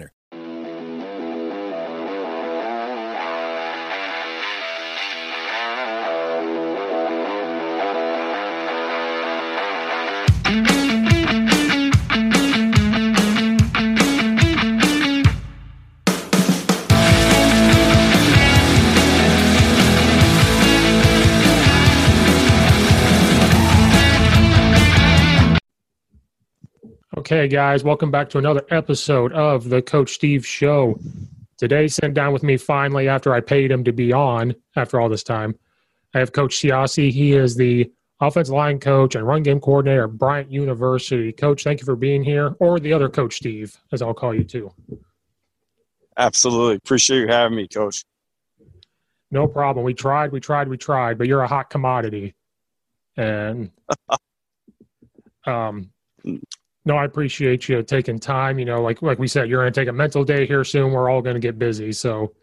[0.00, 0.39] winner.
[27.32, 30.98] Okay, guys, welcome back to another episode of the Coach Steve Show.
[31.58, 35.08] Today, sent down with me finally after I paid him to be on after all
[35.08, 35.54] this time,
[36.12, 37.12] I have Coach Ciocci.
[37.12, 41.30] He is the offensive line coach and run game coordinator at Bryant University.
[41.30, 44.42] Coach, thank you for being here, or the other Coach Steve, as I'll call you
[44.42, 44.72] too.
[46.16, 46.74] Absolutely.
[46.78, 48.04] Appreciate you having me, Coach.
[49.30, 49.84] No problem.
[49.84, 52.34] We tried, we tried, we tried, but you're a hot commodity.
[53.16, 53.70] And
[55.46, 55.92] um,
[56.84, 58.58] no, I appreciate you taking time.
[58.58, 60.92] You know, like like we said, you're going to take a mental day here soon.
[60.92, 62.34] We're all going to get busy, so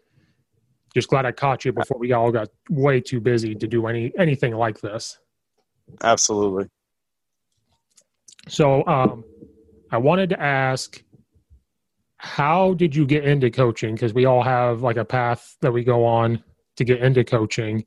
[0.94, 4.12] just glad I caught you before we all got way too busy to do any
[4.16, 5.18] anything like this.
[6.02, 6.68] Absolutely.
[8.46, 9.24] So, um,
[9.90, 11.02] I wanted to ask,
[12.16, 13.94] how did you get into coaching?
[13.94, 16.42] Because we all have like a path that we go on
[16.76, 17.84] to get into coaching,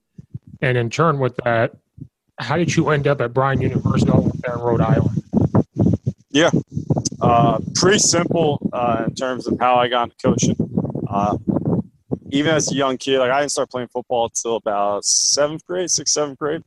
[0.62, 1.78] and in turn with that,
[2.40, 4.12] how did you end up at Bryant University
[4.42, 5.21] there in Rhode Island?
[6.34, 6.50] Yeah,
[7.22, 10.56] uh, pretty simple uh, in terms of how I got into coaching.
[11.10, 11.38] Uh,
[12.32, 15.92] even as a young kid, like I didn't start playing football until about seventh grade,
[15.92, 16.62] sixth, seventh grade.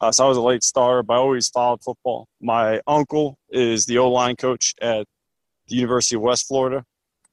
[0.00, 2.26] Uh, so I was a late starter, but I always followed football.
[2.40, 5.06] My uncle is the O line coach at
[5.68, 6.84] the University of West Florida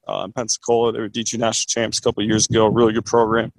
[0.08, 0.92] uh, in Pensacola.
[0.92, 2.68] They were D2 national champs a couple years ago.
[2.68, 3.52] Really good program.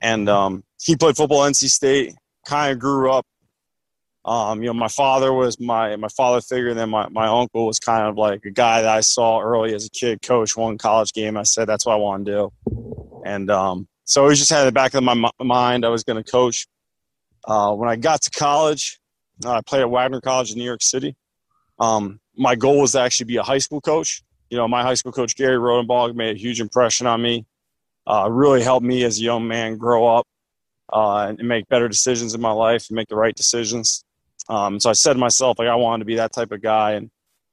[0.00, 2.14] And um, he played football at NC State.
[2.44, 3.24] Kind of grew up
[4.24, 7.66] um, you know, my father was my my father figure, and then my, my uncle
[7.66, 10.78] was kind of like a guy that I saw early as a kid coach one
[10.78, 11.36] college game.
[11.36, 12.52] I said that's what I want to do.
[13.24, 16.22] And um, so always just had in the back of my mind I was going
[16.22, 16.66] to coach.
[17.44, 19.00] Uh, when I got to college,
[19.44, 21.16] uh, I played at Wagner College in New York City.
[21.80, 24.22] Um, my goal was to actually be a high school coach.
[24.50, 27.44] You know, my high school coach Gary Rodenbach made a huge impression on me.
[28.06, 30.26] Uh, really helped me as a young man grow up
[30.92, 34.04] uh, and make better decisions in my life and make the right decisions.
[34.48, 36.92] Um, so I said to myself, like, I wanted to be that type of guy
[36.92, 37.10] and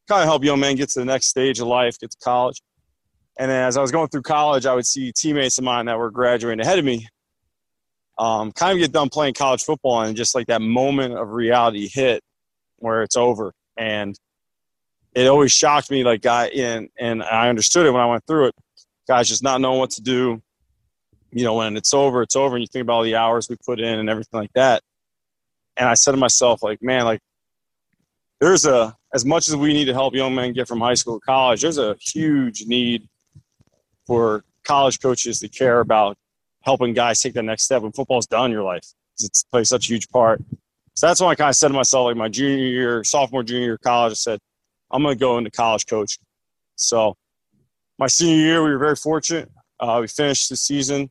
[0.08, 2.62] kind of help young men get to the next stage of life, get to college.
[3.38, 5.98] And then as I was going through college, I would see teammates of mine that
[5.98, 7.08] were graduating ahead of me
[8.20, 11.88] um, kind of get done playing college football and just like that moment of reality
[11.88, 12.22] hit
[12.78, 13.54] where it's over.
[13.78, 14.20] And
[15.16, 18.48] it always shocked me, like, guy, and, and I understood it when I went through
[18.48, 18.56] it.
[19.08, 20.42] Guys just not knowing what to do.
[21.32, 22.56] You know, when it's over, it's over.
[22.56, 24.84] And you think about all the hours we put in and everything like that.
[25.80, 27.22] And I said to myself, like, man, like,
[28.40, 31.20] there's a, as much as we need to help young men get from high school
[31.20, 33.08] to college, there's a huge need
[34.06, 36.18] for college coaches to care about
[36.64, 38.86] helping guys take that next step when football's done in your life.
[39.20, 40.42] It plays such a huge part.
[40.96, 43.64] So that's when I kind of said to myself, like my junior year, sophomore, junior
[43.66, 44.40] year college, I said,
[44.92, 46.24] I'm going to go into college coaching.
[46.76, 47.16] So
[47.98, 49.50] my senior year, we were very fortunate.
[49.80, 51.10] Uh, we finished the season.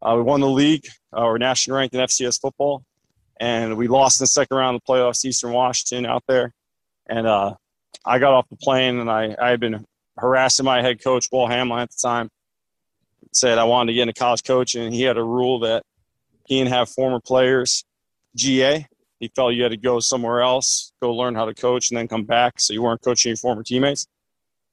[0.00, 0.86] Uh, we won the league.
[1.12, 2.82] Uh, we're nationally ranked in FCS football.
[3.38, 6.52] And we lost in the second round of the playoffs, Eastern Washington out there.
[7.08, 7.54] And uh,
[8.04, 9.84] I got off the plane and I, I had been
[10.16, 12.30] harassing my head coach, Walt Hameline, at the time
[13.36, 15.82] said I wanted to get into college coaching, and he had a rule that
[16.46, 17.84] he didn't have former players
[18.34, 18.86] GA.
[19.20, 22.08] He felt you had to go somewhere else, go learn how to coach, and then
[22.08, 24.06] come back so you weren't coaching your former teammates.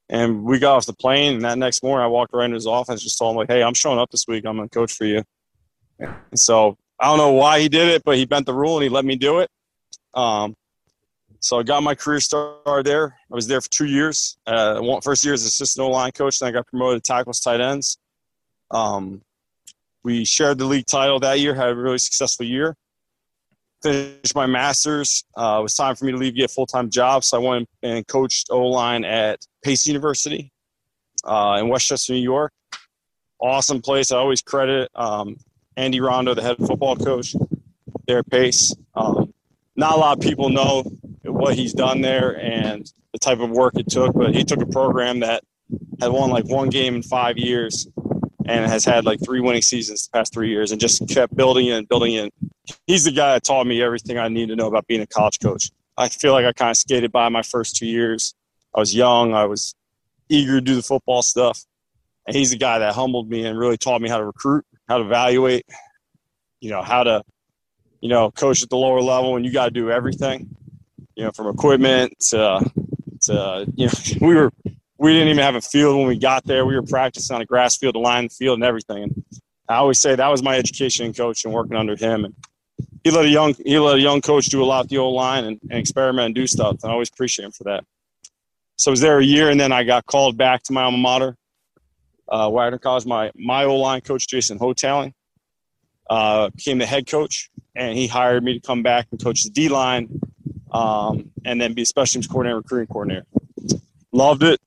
[0.09, 2.67] And we got off the plane, and that next morning I walked right into his
[2.67, 4.45] office, just told him like, "Hey, I'm showing up this week.
[4.45, 5.23] I'm going to coach for you."
[5.99, 8.83] And so I don't know why he did it, but he bent the rule and
[8.83, 9.49] he let me do it.
[10.13, 10.55] Um,
[11.41, 13.17] so I got my career started there.
[13.29, 14.37] I was there for two years.
[14.47, 17.97] Uh, first year as assistant line coach, then I got promoted to tackles, tight ends.
[18.71, 19.21] Um,
[20.05, 22.77] we shared the league title that year, had a really successful year.
[23.81, 25.25] Finished my master's.
[25.35, 27.25] Uh, it was time for me to leave, get a full time job.
[27.25, 30.53] So I went and coached O line at Pace University
[31.25, 32.53] uh, in Westchester, New York.
[33.41, 34.09] Awesome place.
[34.13, 35.35] I always credit um,
[35.77, 37.35] Andy Rondeau, the head football coach
[38.07, 38.75] there at Pace.
[38.95, 39.33] Um,
[39.75, 40.83] not a lot of people know
[41.23, 44.65] what he's done there and the type of work it took, but he took a
[44.65, 45.43] program that
[45.99, 47.87] had won like one game in five years
[48.45, 51.71] and has had like three winning seasons the past three years and just kept building
[51.71, 52.29] and building in.
[52.87, 55.39] He's the guy that taught me everything I need to know about being a college
[55.39, 55.71] coach.
[55.97, 58.33] I feel like I kind of skated by my first two years.
[58.75, 59.75] I was young, I was
[60.29, 61.63] eager to do the football stuff.
[62.25, 64.97] And he's the guy that humbled me and really taught me how to recruit, how
[64.97, 65.65] to evaluate,
[66.59, 67.23] you know, how to,
[68.01, 70.55] you know, coach at the lower level and you got to do everything,
[71.15, 72.71] you know, from equipment to,
[73.21, 73.93] to, you know,
[74.27, 74.51] we were
[75.03, 76.65] we didn't even have a field when we got there.
[76.65, 79.03] We were practicing on a grass field, a line field, and everything.
[79.03, 79.23] And
[79.67, 82.23] I always say that was my education coach and working under him.
[82.23, 82.35] And
[83.03, 85.09] he let a young he let a young coach do a lot of the O
[85.09, 86.77] line and, and experiment and do stuff.
[86.83, 87.83] And I always appreciate him for that.
[88.77, 90.97] So I was there a year, and then I got called back to my alma
[90.97, 91.35] mater,
[92.29, 93.05] uh, Wagner College.
[93.05, 95.13] My my O line coach Jason Houghtaling
[96.09, 99.49] uh, became the head coach, and he hired me to come back and coach the
[99.49, 100.19] D line,
[100.71, 103.25] um, and then be a special teams coordinator, recruiting coordinator.
[104.11, 104.59] Loved it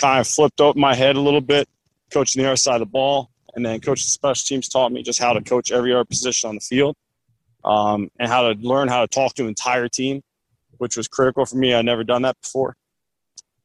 [0.00, 1.68] kind of flipped up my head a little bit,
[2.10, 3.30] coaching the other side of the ball.
[3.54, 6.54] And then coaching special teams taught me just how to coach every other position on
[6.54, 6.96] the field
[7.64, 10.22] um, and how to learn how to talk to an entire team,
[10.78, 11.74] which was critical for me.
[11.74, 12.76] I'd never done that before.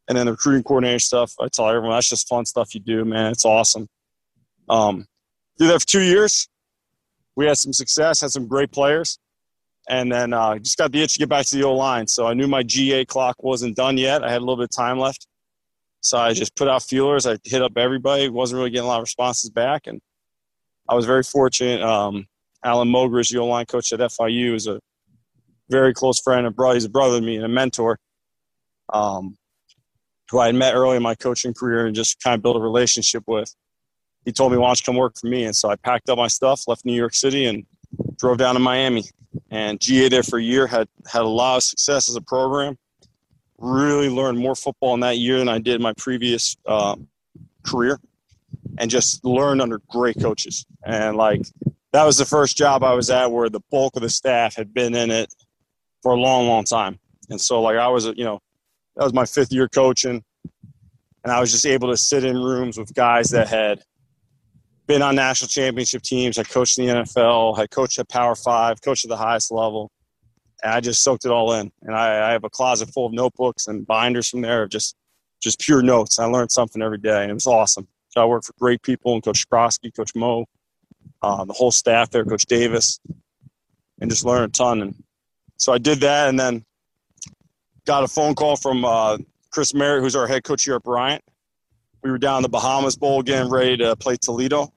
[0.07, 3.05] And then the recruiting coordinator stuff, I tell everyone that's just fun stuff you do,
[3.05, 3.31] man.
[3.31, 3.87] It's awesome.
[4.69, 5.05] Um,
[5.57, 6.47] did that for two years.
[7.35, 9.19] We had some success, had some great players,
[9.89, 12.07] and then uh, just got the itch to get back to the O line.
[12.07, 14.23] So I knew my GA clock wasn't done yet.
[14.23, 15.27] I had a little bit of time left.
[16.01, 17.25] So I just put out feelers.
[17.25, 18.29] I hit up everybody.
[18.29, 19.99] Wasn't really getting a lot of responses back, and
[20.87, 21.81] I was very fortunate.
[21.81, 22.27] Um,
[22.63, 24.79] Alan Mogridge, the O line coach at FIU, is a
[25.69, 26.75] very close friend and brother.
[26.75, 27.97] He's a brother to me and a mentor.
[28.93, 29.35] Um,
[30.29, 32.59] who I had met early in my coaching career and just kind of built a
[32.59, 33.53] relationship with.
[34.25, 36.17] He told me, "Why don't you come work for me?" And so I packed up
[36.17, 37.65] my stuff, left New York City, and
[38.17, 39.03] drove down to Miami.
[39.51, 42.77] And GA there for a year had had a lot of success as a program
[43.57, 46.95] really learned more football in that year than I did my previous uh,
[47.63, 47.99] career,
[48.77, 50.65] and just learned under great coaches.
[50.85, 51.41] And like
[51.93, 54.73] that was the first job I was at where the bulk of the staff had
[54.73, 55.33] been in it
[56.01, 56.99] for a long, long time.
[57.29, 58.39] And so like I was, you know,
[58.95, 60.23] that was my fifth year coaching,
[61.23, 63.81] and I was just able to sit in rooms with guys that had
[64.87, 68.81] been on national championship teams, had coached in the NFL, had coached at Power Five,
[68.81, 69.91] coached at the highest level
[70.65, 71.71] and I just soaked it all in.
[71.83, 74.95] And I, I, have a closet full of notebooks and binders from there of just
[75.41, 76.17] just pure notes.
[76.17, 77.87] I learned something every day, and it was awesome.
[78.15, 80.45] Got to work for great people and Coach Skrosky, Coach Mo,
[81.21, 82.99] uh, the whole staff there, Coach Davis,
[84.01, 84.81] and just learned a ton.
[84.81, 84.95] And
[85.57, 86.65] so I did that, and then
[87.85, 89.17] got a phone call from uh,
[89.51, 91.23] Chris Merritt, who's our head coach here at Bryant.
[92.03, 94.71] We were down in the Bahamas Bowl game, ready to play Toledo,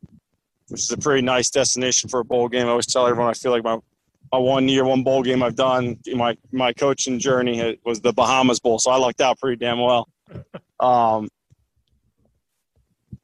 [0.68, 2.66] which is a pretty nice destination for a bowl game.
[2.66, 3.78] I always tell everyone I feel like my
[4.32, 8.12] my one year, one bowl game I've done in my my coaching journey was the
[8.12, 10.08] Bahamas Bowl, so I lucked out pretty damn well.
[10.80, 11.28] Um,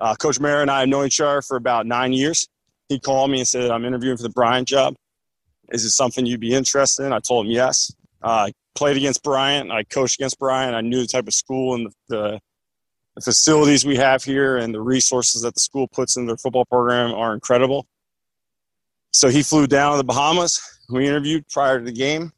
[0.00, 2.49] uh, Coach Merritt and I have known each other for about nine years.
[2.88, 4.97] He called me and said, "I'm interviewing for the Bryant job.
[5.71, 7.93] Is it something you'd be interested in?" I told him yes.
[8.25, 9.71] Uh, I played against Bryant.
[9.71, 10.75] I coached against Bryant.
[10.75, 12.40] I knew the type of school and the, the,
[13.16, 16.64] the facilities we have here and the resources that the school puts in their football
[16.64, 17.87] program are incredible.
[19.12, 20.61] So he flew down to the Bahamas.
[20.88, 22.33] We interviewed prior to the game.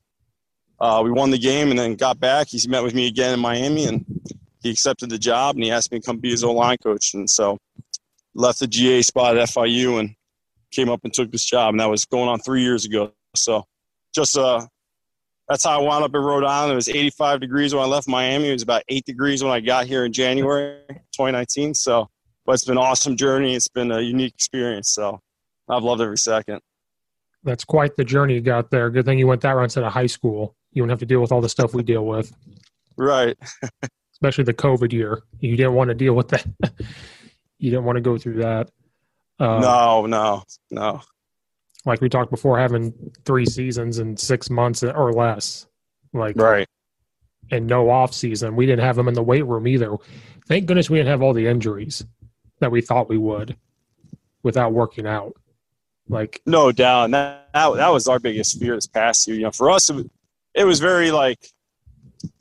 [0.81, 2.49] Uh, we won the game and then got back.
[2.49, 4.05] He met with me again in Miami and
[4.62, 7.14] he accepted the job and he asked me to come be his O line coach.
[7.14, 7.59] And so
[8.35, 10.14] left the GA spot at FIU and
[10.73, 11.71] came up and took this job.
[11.71, 13.12] And that was going on three years ago.
[13.35, 13.64] So
[14.14, 14.66] just uh,
[15.49, 16.73] that's how I wound up in Rhode Island.
[16.73, 18.49] It was 85 degrees when I left Miami.
[18.49, 21.75] It was about eight degrees when I got here in January 2019.
[21.75, 22.09] So,
[22.45, 23.55] but it's been an awesome journey.
[23.55, 24.91] It's been a unique experience.
[24.91, 25.21] So
[25.69, 26.61] I've loved every second.
[27.45, 28.91] That's quite the journey you got there.
[28.91, 30.57] Good thing you went that route instead of high school.
[30.73, 32.33] You wouldn't have to deal with all the stuff we deal with.
[32.97, 33.38] Right.
[34.12, 35.23] Especially the COVID year.
[35.38, 36.45] You didn't want to deal with that.
[37.59, 38.69] you didn't want to go through that.
[39.38, 41.03] Uh, no, no, no
[41.87, 42.93] like we talked before, having
[43.25, 45.66] three seasons in six months or less,
[46.12, 46.69] like right,
[47.50, 48.57] and no off season.
[48.57, 49.97] We didn't have them in the weight room either.
[50.49, 52.05] Thank goodness we didn't have all the injuries
[52.59, 53.57] that we thought we would
[54.43, 55.35] without working out.
[56.09, 59.37] Like no doubt, that, that that was our biggest fear this past year.
[59.37, 60.05] You know, for us, it was,
[60.55, 61.50] it was very like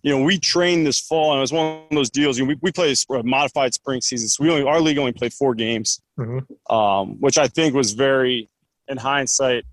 [0.01, 2.37] you know, we trained this fall, and it was one of those deals.
[2.37, 5.13] You know, we, we played a modified spring season, so we only our league only
[5.13, 6.73] played four games, mm-hmm.
[6.73, 8.49] um, which I think was very
[8.87, 9.65] in hindsight,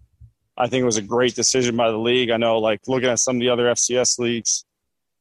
[0.57, 2.31] I think it was a great decision by the league.
[2.31, 4.65] I know, like looking at some of the other FCS leagues,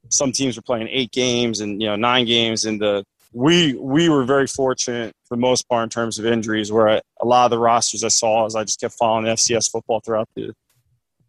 [0.10, 4.10] some teams were playing eight games and you know nine games, and the we we
[4.10, 6.72] were very fortunate for the most part in terms of injuries.
[6.72, 9.72] Where I, a lot of the rosters I saw as I just kept following FCS
[9.72, 10.54] football throughout the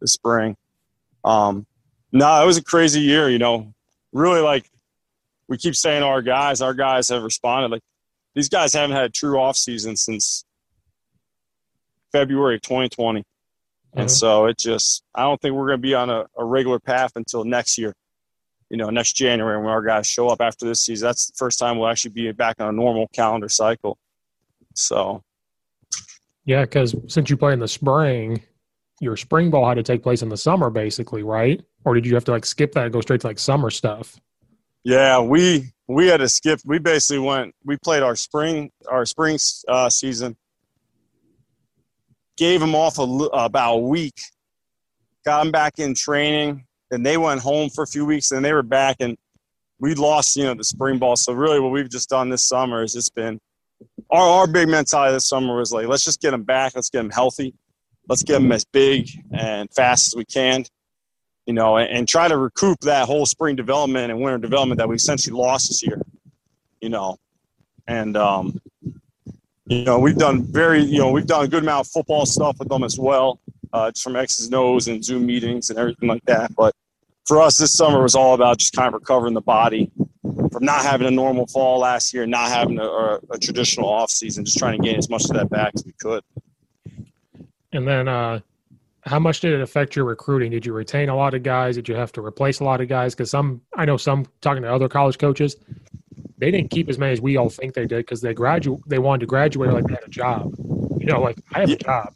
[0.00, 0.56] the spring.
[1.24, 1.66] Um,
[2.10, 3.30] no, it was a crazy year.
[3.30, 3.72] You know,
[4.12, 4.68] really like
[5.48, 7.70] we keep saying our guys, our guys have responded.
[7.70, 7.82] Like
[8.34, 10.44] these guys haven't had a true off season since
[12.12, 13.20] February of 2020.
[13.20, 14.00] Mm-hmm.
[14.00, 16.78] And so it just, I don't think we're going to be on a, a, regular
[16.78, 17.92] path until next year,
[18.70, 21.06] you know, next January when our guys show up after this season.
[21.06, 23.98] That's the first time we'll actually be back on a normal calendar cycle.
[24.74, 25.22] So,
[26.44, 28.42] yeah, because since you play in the spring,
[29.00, 31.62] your spring ball had to take place in the summer, basically, right?
[31.84, 34.18] Or did you have to like skip that and go straight to like summer stuff?
[34.84, 36.60] Yeah, we we had to skip.
[36.64, 37.54] We basically went.
[37.64, 39.38] We played our spring our spring
[39.68, 40.36] uh, season
[42.42, 44.20] gave them off a, about a week,
[45.24, 46.64] got them back in training.
[46.90, 49.16] Then they went home for a few weeks, and they were back, and
[49.78, 51.14] we lost, you know, the spring ball.
[51.14, 53.38] So really, what we've just done this summer is it's been
[54.10, 56.98] our our big mentality this summer was like, let's just get them back, let's get
[56.98, 57.54] them healthy,
[58.08, 60.64] let's get them as big and fast as we can,
[61.46, 64.88] you know, and, and try to recoup that whole spring development and winter development that
[64.88, 66.02] we essentially lost this year,
[66.80, 67.16] you know,
[67.86, 68.60] and um,
[69.72, 72.58] you know, we've done very, you know, we've done a good amount of football stuff
[72.58, 73.40] with them as well,
[73.72, 76.54] uh, just from X's and O's and Zoom meetings and everything like that.
[76.54, 76.74] But
[77.24, 79.90] for us, this summer was all about just kind of recovering the body
[80.22, 84.10] from not having a normal fall last year, not having a, a, a traditional off
[84.10, 86.22] season, just trying to gain as much of that back as we could.
[87.72, 88.40] And then, uh,
[89.04, 90.52] how much did it affect your recruiting?
[90.52, 91.74] Did you retain a lot of guys?
[91.74, 93.14] Did you have to replace a lot of guys?
[93.14, 95.56] Because some, I know some talking to other college coaches,
[96.42, 98.98] they didn't keep as many as we all think they did because they graduate they
[98.98, 100.52] wanted to graduate like they had a job.
[100.98, 102.12] You know, like I have a job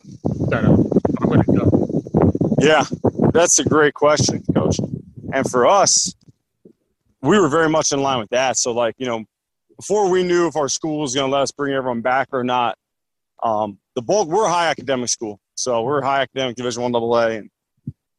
[0.50, 2.56] that I'm going to go.
[2.58, 2.84] Yeah,
[3.32, 4.80] that's a great question, Coach.
[5.32, 6.12] And for us,
[7.22, 8.56] we were very much in line with that.
[8.56, 9.22] So, like you know,
[9.76, 12.42] before we knew if our school was going to let us bring everyone back or
[12.42, 12.76] not,
[13.44, 17.26] um, the bulk we're a high academic school, so we're high academic Division One AA,
[17.28, 17.50] and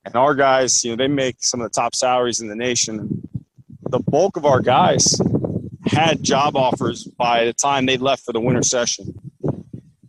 [0.06, 3.28] and our guys, you know, they make some of the top salaries in the nation.
[3.90, 5.20] The bulk of our guys
[5.88, 9.14] had job offers by the time they left for the winter session.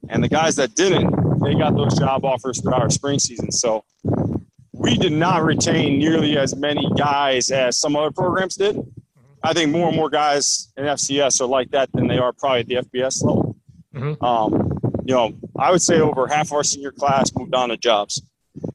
[0.08, 3.52] And the guys that didn't, they got those job offers throughout our spring season.
[3.52, 3.84] So
[4.72, 8.78] we did not retain nearly as many guys as some other programs did.
[9.42, 12.60] I think more and more guys in FCS are like that than they are probably
[12.60, 13.56] at the FBS level.
[13.94, 14.24] Mm-hmm.
[14.24, 18.22] Um, you know, I would say over half our senior class moved on to jobs.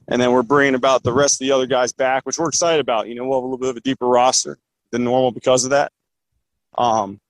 [0.08, 2.80] And then we're bringing about the rest of the other guys back, which we're excited
[2.80, 3.08] about.
[3.08, 4.58] You know, we'll have a little bit of a deeper roster
[4.90, 5.92] than normal because of that.
[6.76, 7.20] Um,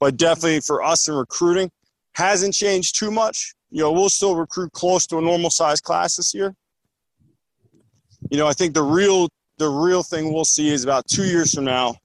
[0.00, 1.70] but definitely for us in recruiting,
[2.14, 3.54] hasn't changed too much.
[3.70, 6.54] You know, we'll still recruit close to a normal size class this year.
[8.30, 9.28] You know, I think the real
[9.58, 11.96] the real thing we'll see is about two years from now,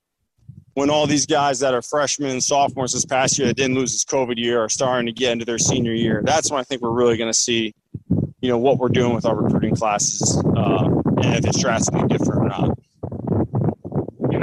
[0.73, 3.91] when all these guys that are freshmen and sophomores this past year that didn't lose
[3.91, 6.21] this COVID year are starting to get into their senior year.
[6.25, 7.73] That's when I think we're really going to see,
[8.41, 12.41] you know, what we're doing with our recruiting classes uh, and if it's drastically different
[12.41, 12.79] or not.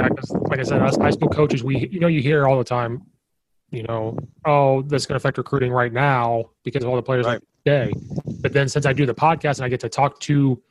[0.09, 2.63] Because like I said, us high school coaches, we you know you hear all the
[2.63, 3.03] time,
[3.71, 7.25] you know, oh, that's going to affect recruiting right now because of all the players
[7.25, 7.41] Right.
[7.65, 7.93] today.
[8.41, 10.61] But then since I do the podcast and I get to talk to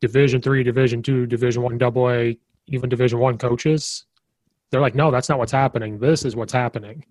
[0.00, 4.04] Division three, Division two, Division one, Double A, even Division one coaches,
[4.70, 5.98] they're like, no, that's not what's happening.
[5.98, 7.04] This is what's happening.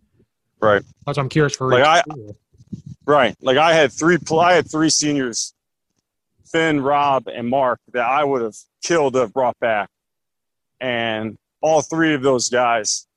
[0.62, 0.82] Right.
[1.06, 2.38] That's why I'm curious for Like I- school.
[3.06, 3.36] Right.
[3.42, 4.18] Like I had three.
[4.38, 5.54] I had three seniors,
[6.52, 9.90] Finn, Rob, and Mark, that I would have killed to have brought back,
[10.82, 13.08] and all three of those guys.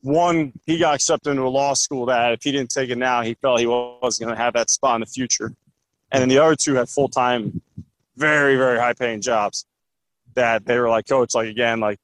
[0.00, 3.22] One, he got accepted into a law school that if he didn't take it now,
[3.22, 5.54] he felt he was going to have that spot in the future.
[6.12, 7.62] And then the other two had full time,
[8.16, 9.66] very, very high paying jobs
[10.34, 11.98] that they were like, coach, like again, like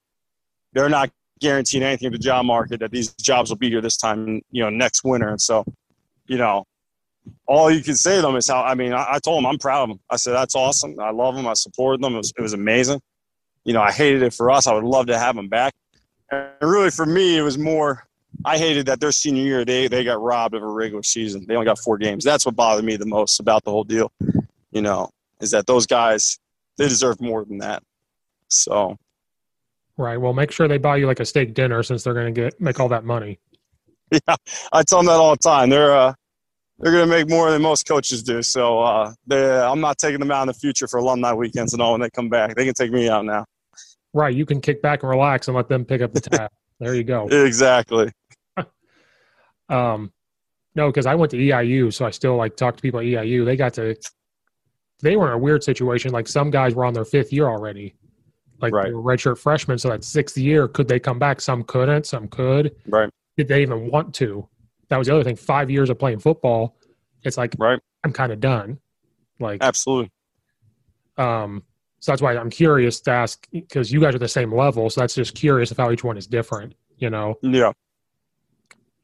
[0.72, 1.10] they're not
[1.40, 4.62] guaranteeing anything of the job market that these jobs will be here this time, you
[4.62, 5.28] know, next winter.
[5.28, 5.64] And so,
[6.26, 6.64] you know,
[7.46, 9.58] all you can say to them is how I mean, I, I told them I'm
[9.58, 10.00] proud of them.
[10.08, 10.98] I said that's awesome.
[11.00, 11.46] I love them.
[11.46, 12.14] I supported them.
[12.14, 13.00] It was, it was amazing.
[13.64, 14.66] You know, I hated it for us.
[14.66, 15.74] I would love to have them back.
[16.30, 18.06] And really, for me, it was more.
[18.44, 21.44] I hated that their senior year they they got robbed of a regular season.
[21.46, 22.24] They only got four games.
[22.24, 24.12] That's what bothered me the most about the whole deal.
[24.70, 26.38] You know, is that those guys
[26.78, 27.82] they deserve more than that.
[28.48, 28.96] So
[30.00, 30.16] Right.
[30.16, 32.58] Well, make sure they buy you like a steak dinner since they're going to get
[32.58, 33.38] make all that money.
[34.10, 34.36] yeah,
[34.72, 35.68] I tell them that all the time.
[35.68, 36.14] They're uh,
[36.80, 38.42] they're gonna make more than most coaches do.
[38.42, 41.92] So uh, I'm not taking them out in the future for alumni weekends and all
[41.92, 42.54] when they come back.
[42.56, 43.44] They can take me out now.
[44.12, 44.34] Right.
[44.34, 46.50] You can kick back and relax and let them pick up the tab.
[46.80, 47.28] there you go.
[47.30, 48.10] Exactly.
[49.68, 50.12] Um,
[50.74, 53.44] no, because I went to EIU, so I still like talk to people at EIU.
[53.44, 53.94] They got to,
[55.00, 56.10] they were in a weird situation.
[56.12, 57.94] Like some guys were on their fifth year already,
[58.60, 58.86] like Right.
[58.86, 59.78] they were redshirt freshmen.
[59.78, 61.40] So that sixth year, could they come back?
[61.40, 62.06] Some couldn't.
[62.06, 62.74] Some could.
[62.86, 63.08] Right.
[63.36, 64.48] Did they even want to?
[64.90, 65.36] That was the other thing.
[65.36, 66.76] Five years of playing football,
[67.22, 67.80] it's like Right.
[68.04, 68.78] I'm kind of done.
[69.38, 70.10] Like, Absolutely.
[71.16, 71.62] um,
[72.00, 74.88] so that's why I'm curious to ask because you guys are the same level.
[74.90, 76.74] So that's just curious of how each one is different.
[76.98, 77.36] You know.
[77.42, 77.72] Yeah.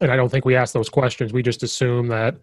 [0.00, 1.32] and I don't think we ask those questions.
[1.32, 2.36] We just assume that,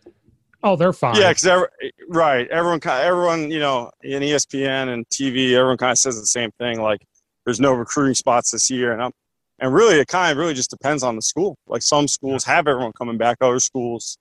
[0.63, 1.15] oh, they're fine.
[1.17, 1.29] Yeah.
[1.33, 1.67] Because
[2.09, 2.47] right.
[2.49, 2.79] Everyone.
[2.85, 3.51] Everyone.
[3.51, 6.81] You know, in ESPN and TV, everyone kind of says the same thing.
[6.81, 7.05] Like,
[7.45, 9.11] there's no recruiting spots this year, and I'm,
[9.59, 11.55] and really, it kind of really just depends on the school.
[11.67, 13.37] Like some schools have everyone coming back.
[13.41, 14.17] Other schools,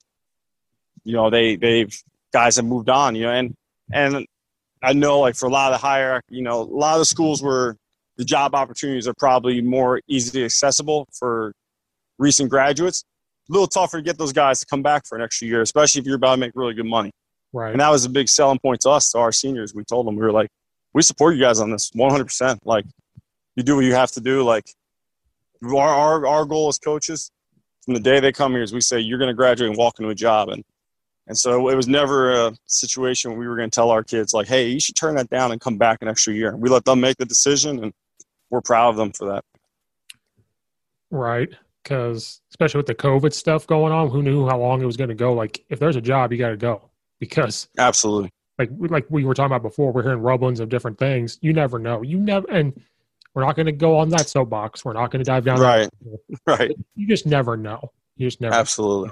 [1.05, 1.97] you know, they they've
[2.33, 3.14] guys have moved on.
[3.14, 3.55] You know, and
[3.92, 4.27] and
[4.83, 7.07] I know like for a lot of the higher, you know, a lot of the
[7.07, 7.77] schools where
[8.16, 11.55] the job opportunities are probably more easily accessible for
[12.18, 13.05] recent graduates.
[13.49, 16.01] A little tougher to get those guys to come back for an extra year, especially
[16.01, 17.11] if you're about to make really good money.
[17.53, 17.73] right.
[17.73, 19.75] And that was a big selling point to us, to our seniors.
[19.75, 20.49] We told them, we were like,
[20.95, 22.59] we support you guys on this 100%.
[22.64, 22.85] Like,
[23.57, 24.42] you do what you have to do.
[24.45, 24.64] Like,
[25.62, 27.31] our, our, our goal as coaches
[27.85, 29.98] from the day they come here is we say, you're going to graduate and walk
[29.98, 30.48] into a job.
[30.48, 30.64] And,
[31.27, 34.33] and so it was never a situation where we were going to tell our kids,
[34.33, 36.57] like, hey, you should turn that down and come back an extra year.
[36.57, 37.92] We let them make the decision, and
[38.51, 39.44] we're proud of them for that.
[41.11, 41.48] Right.
[41.83, 45.09] Because especially with the COVID stuff going on, who knew how long it was going
[45.09, 45.33] to go?
[45.33, 46.90] Like, if there's a job, you got to go.
[47.18, 48.31] Because, Absolutely.
[48.59, 51.38] like, we- like we were talking about before, we're hearing rumblings of different things.
[51.40, 52.03] You never know.
[52.03, 52.81] You never, and
[53.35, 54.85] we're not going to go on that soapbox.
[54.85, 55.61] We're not going to dive down.
[55.61, 55.88] Right.
[56.47, 56.73] Right.
[56.95, 57.92] You just never know.
[58.16, 58.55] You just never.
[58.55, 59.11] Absolutely.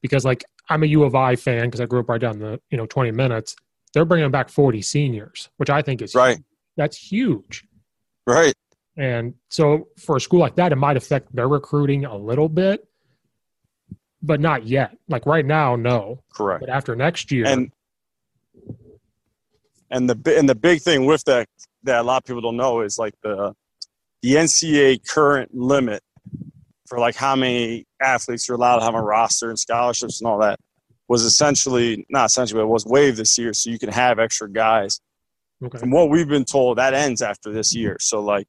[0.00, 2.60] Because, like, I'm a U of I fan because I grew up right down the,
[2.70, 3.56] you know, 20 minutes.
[3.92, 6.38] They're bringing back 40 seniors, which I think is Right.
[6.76, 7.64] That's huge.
[8.26, 8.54] Right.
[8.96, 12.86] And so for a school like that, it might affect their recruiting a little bit,
[14.22, 14.96] but not yet.
[15.08, 16.22] Like right now, no.
[16.32, 16.60] Correct.
[16.60, 17.70] But after next year, and
[19.90, 21.48] and the and the big thing with that
[21.84, 23.54] that a lot of people don't know is like the
[24.22, 26.02] the NCAA current limit
[26.86, 30.28] for like how many athletes you're allowed to have on a roster and scholarships and
[30.28, 30.58] all that
[31.08, 34.50] was essentially not essentially but it was waived this year so you can have extra
[34.50, 35.00] guys
[35.64, 35.78] okay.
[35.78, 38.48] from what we've been told that ends after this year so like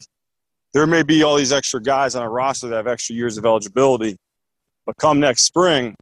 [0.73, 3.45] there may be all these extra guys on a roster that have extra years of
[3.45, 4.17] eligibility
[4.85, 5.95] but come next spring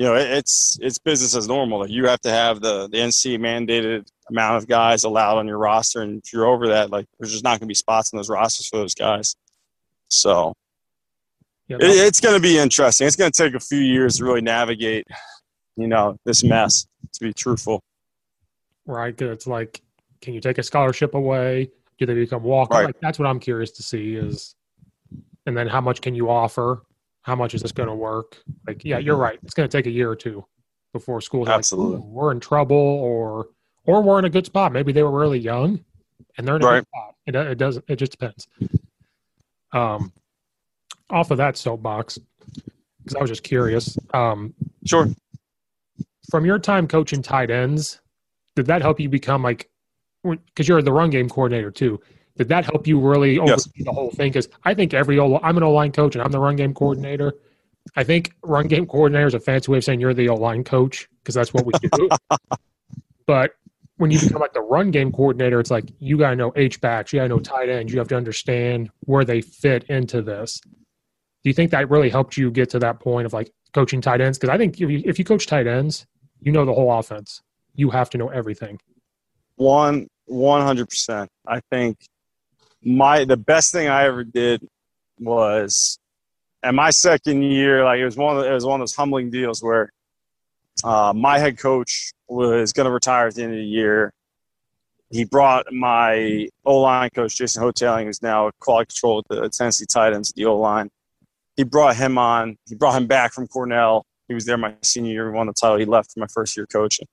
[0.00, 1.80] you know, it, it's it's business as normal.
[1.80, 5.58] Like you have to have the the NC mandated amount of guys allowed on your
[5.58, 8.18] roster, and if you're over that, like there's just not going to be spots on
[8.18, 9.36] those rosters for those guys.
[10.08, 10.54] So
[11.68, 13.06] Yeah, it, it's going to be interesting.
[13.06, 15.06] It's going to take a few years to really navigate,
[15.76, 16.86] you know, this mess.
[17.14, 17.82] To be truthful,
[18.86, 19.16] right.
[19.16, 19.80] 'Cause it's like,
[20.20, 21.70] can you take a scholarship away?
[21.98, 22.70] Do they become walk?
[22.70, 22.86] Right.
[22.86, 24.54] Like that's what I'm curious to see is,
[25.46, 26.82] and then how much can you offer?
[27.22, 28.42] how much is this going to work?
[28.66, 29.22] Like, yeah, you're mm-hmm.
[29.22, 29.38] right.
[29.42, 30.44] It's going to take a year or two
[30.92, 31.96] before school's Absolutely.
[31.96, 33.48] like, we're in trouble or
[33.86, 34.72] or we're in a good spot.
[34.72, 35.84] Maybe they were really young
[36.36, 36.74] and they're in a Right.
[36.78, 37.14] good spot.
[37.26, 37.84] It, it doesn't.
[37.88, 38.46] It just depends.
[39.72, 40.12] Um,
[41.10, 42.18] off of that soapbox,
[43.04, 43.96] because I was just curious.
[44.14, 45.08] Um, Sure.
[46.30, 48.00] from your time coaching tight ends,
[48.56, 49.68] did that help you become like?
[50.22, 52.00] Because you're the run game coordinator too.
[52.36, 53.42] Did that help you really Yes.
[53.42, 54.30] oversee the whole thing?
[54.30, 56.74] Because I think every O I'm an O line coach and I'm the run game
[56.74, 57.34] coordinator.
[57.96, 60.62] I think run game coordinator is a fancy way of saying you're the O line
[60.64, 62.08] coach because that's what we do.
[63.26, 63.52] but
[64.00, 66.80] when you become like the run game coordinator, it's like you got to know H
[66.80, 70.22] backs, you got to know tight ends, you have to understand where they fit into
[70.22, 70.58] this.
[71.42, 74.22] Do you think that really helped you get to that point of like coaching tight
[74.22, 74.38] ends?
[74.38, 76.06] Because I think if you, if you coach tight ends,
[76.40, 77.42] you know the whole offense.
[77.74, 78.80] You have to know everything.
[79.56, 81.28] One one hundred percent.
[81.46, 81.98] I think
[82.82, 84.66] my the best thing I ever did
[85.18, 85.98] was
[86.62, 87.84] at my second year.
[87.84, 89.92] Like it was one of the, it was one of those humbling deals where
[90.84, 94.12] uh, my head coach was going to retire at the end of the year.
[95.10, 99.86] He brought my O line coach Jason Houghtaling, who's now quality control at the Tennessee
[99.86, 100.88] Titans, the O line.
[101.56, 102.56] He brought him on.
[102.68, 104.06] He brought him back from Cornell.
[104.28, 105.30] He was there my senior year.
[105.30, 105.78] We won the title.
[105.78, 107.08] He left for my first year coaching,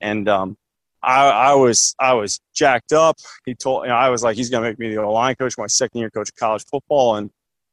[0.00, 0.56] and um,
[1.02, 3.16] I, I was I was jacked up.
[3.46, 5.56] He told you know, I was like he's gonna make me the O line coach
[5.56, 7.30] my second year coach of college football, and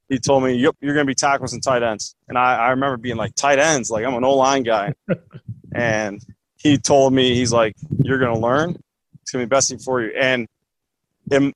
[0.10, 2.16] he told me yep you're gonna be tackles and tight ends.
[2.28, 4.94] And I, I remember being like tight ends, like I'm an O line guy,
[5.76, 6.22] and
[6.58, 8.78] he told me he's like you're gonna learn.
[9.22, 10.12] It's gonna be best thing for you.
[10.20, 10.48] And
[11.32, 11.54] and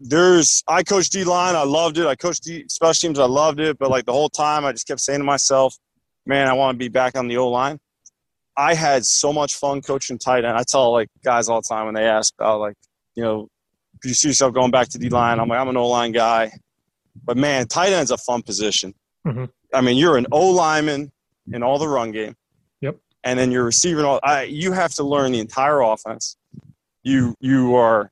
[0.00, 2.06] there's I coached D line, I loved it.
[2.06, 3.78] I coached D special teams, I loved it.
[3.78, 5.76] But like the whole time, I just kept saying to myself,
[6.26, 7.78] man, I want to be back on the O line.
[8.56, 10.58] I had so much fun coaching tight end.
[10.58, 12.76] I tell like guys all the time when they ask about like,
[13.14, 13.48] you know,
[14.02, 15.38] do you see yourself going back to D line?
[15.38, 16.52] I'm like, I'm an O line guy.
[17.24, 18.94] But man, tight end's a fun position.
[19.26, 19.50] Mhm.
[19.72, 21.12] I mean, you're an O lineman
[21.52, 22.36] in all the run game.
[22.80, 22.96] Yep.
[23.24, 26.36] And then you're receiving all I you have to learn the entire offense.
[27.02, 28.10] You you are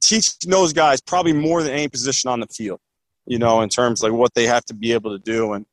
[0.00, 2.80] teaching those guys probably more than any position on the field,
[3.26, 5.52] you know, in terms of like what they have to be able to do.
[5.52, 5.66] And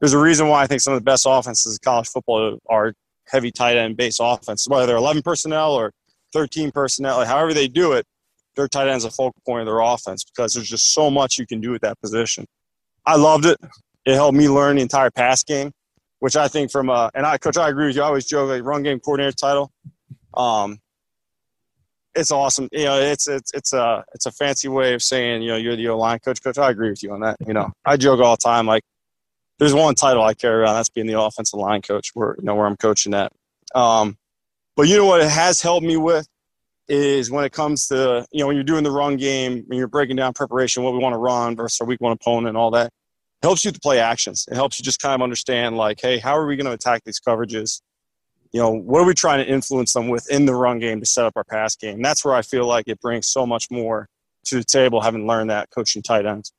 [0.00, 2.94] there's a reason why I think some of the best offenses in college football are
[3.26, 5.92] heavy tight end based offenses, whether they're 11 personnel or
[6.32, 8.06] 13 personnel, however they do it,
[8.56, 11.46] their tight end's a focal point of their offense because there's just so much you
[11.46, 12.46] can do with that position.
[13.06, 13.58] I loved it.
[14.06, 15.72] It helped me learn the entire pass game,
[16.18, 18.02] which I think from uh and I, coach, I agree with you.
[18.02, 19.70] I always joke like run game coordinator title.
[20.34, 20.80] Um,
[22.14, 22.68] it's awesome.
[22.72, 25.76] You know, it's it's it's a it's a fancy way of saying you know you're
[25.76, 26.42] the O line coach.
[26.42, 27.36] Coach, I agree with you on that.
[27.46, 28.66] You know, I joke all the time.
[28.66, 28.82] Like,
[29.58, 30.74] there's one title I carry around.
[30.74, 32.10] That's being the offensive line coach.
[32.14, 33.32] Where you know where I'm coaching at.
[33.74, 34.18] Um,
[34.76, 36.26] but you know what it has helped me with
[36.90, 39.88] is when it comes to you know when you're doing the run game, when you're
[39.88, 42.70] breaking down preparation, what we want to run versus our week one opponent, and all
[42.72, 42.86] that.
[43.42, 44.46] It helps you to play actions.
[44.50, 47.04] It helps you just kind of understand like, hey, how are we going to attack
[47.04, 47.80] these coverages?
[48.52, 51.24] you know, what are we trying to influence them within the run game to set
[51.24, 52.02] up our pass game?
[52.02, 54.08] That's where I feel like it brings so much more
[54.46, 56.52] to the table, having learned that coaching tight ends.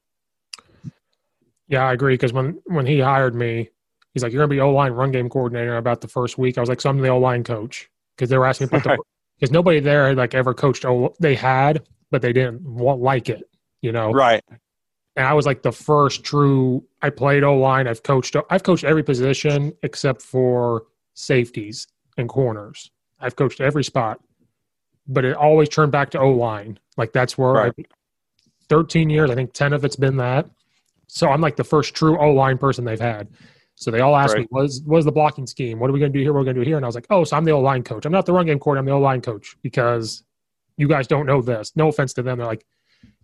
[1.68, 2.14] Yeah, I agree.
[2.14, 3.70] Because when when he hired me,
[4.14, 6.62] he's like, "You're gonna be O line run game coordinator." About the first week, I
[6.62, 9.04] was like, "So I'm the O line coach," because they were asking me about the
[9.42, 10.86] because nobody there had like ever coached.
[10.86, 13.44] Oh, they had, but they didn't want, like it.
[13.82, 14.44] You know, Right.
[15.16, 16.86] and I was like the first true.
[17.02, 17.88] I played O line.
[17.88, 18.36] I've coached.
[18.52, 20.84] I've coached every position except for
[21.16, 22.92] safeties and corners.
[23.20, 24.20] I've coached every spot,
[25.08, 26.78] but it always turned back to O line.
[26.96, 27.74] Like that's where Right.
[27.78, 27.84] I.
[28.70, 30.48] Thirteen years, I think ten of it's been that.
[31.08, 33.28] So I'm like the first true O line person they've had.
[33.82, 34.52] So they all asked me, Right.
[34.52, 35.80] "What is what is the blocking scheme?
[35.80, 36.32] What are we going to do here?
[36.34, 37.52] What are we going to do here?" And I was like, "Oh, so I'm the
[37.52, 38.06] O line coach.
[38.06, 38.82] I'm not the run game coordinator.
[38.82, 40.24] I'm the O line coach because
[40.78, 41.76] you guys don't know this.
[41.76, 42.38] No offense to them.
[42.38, 42.64] They're like,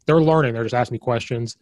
[0.07, 0.53] they're learning.
[0.53, 1.57] They're just asking me questions.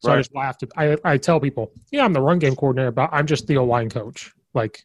[0.00, 0.20] So I Right.
[0.20, 0.64] just laughed.
[0.76, 3.64] I, I tell people, yeah, I'm the run game coordinator, but I'm just the O
[3.64, 4.32] line coach.
[4.52, 4.84] Like,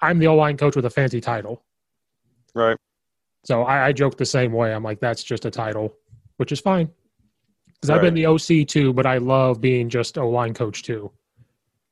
[0.00, 1.64] I'm the O line coach with a fancy title.
[2.54, 2.76] Right.
[3.44, 4.72] So I, I joke the same way.
[4.72, 5.96] I'm like, that's just a title,
[6.36, 6.88] which is fine.
[7.74, 11.10] Because I've been the OC too, but I love being just O line coach too.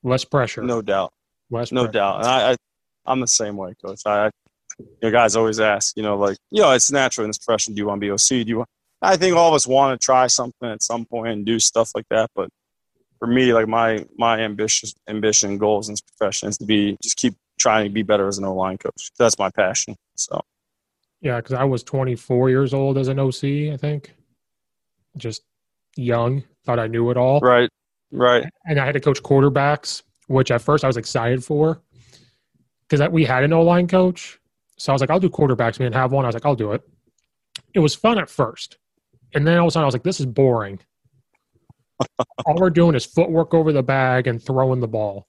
[0.02, 0.62] Less pressure.
[0.62, 1.12] No doubt.
[1.50, 1.92] less No pressure.
[1.92, 2.16] doubt.
[2.20, 2.56] And I, I,
[3.06, 4.00] I'm the same way, coach.
[4.06, 4.30] I, I-
[4.78, 7.74] you know, guys always ask, you know, like, you know, it's natural in this profession.
[7.74, 8.44] Do you want to be OC?
[8.44, 8.68] Do you want,
[9.02, 11.90] I think all of us want to try something at some point and do stuff
[11.94, 12.30] like that.
[12.34, 12.48] But
[13.18, 17.16] for me, like my, my ambitious ambition goals in this profession is to be, just
[17.18, 19.10] keep trying to be better as an O line coach.
[19.18, 19.94] That's my passion.
[20.16, 20.40] So,
[21.20, 24.14] Yeah, because I was 24 years old as an OC, I think.
[25.18, 25.42] Just
[25.96, 27.40] young, thought I knew it all.
[27.40, 27.68] right.
[28.12, 28.44] Right.
[28.66, 31.80] and I had to coach quarterbacks, which at first I was excited for
[32.88, 34.38] because we had an O line coach.
[34.76, 35.78] So I was like, I'll do quarterbacks.
[35.78, 36.24] We didn't have one.
[36.24, 36.82] I was like, I'll do it.
[37.74, 38.76] It was fun at first.
[39.34, 40.78] And then all of a sudden I was like, this is boring.
[42.46, 45.26] all we're doing is footwork over the bag and throwing the ball.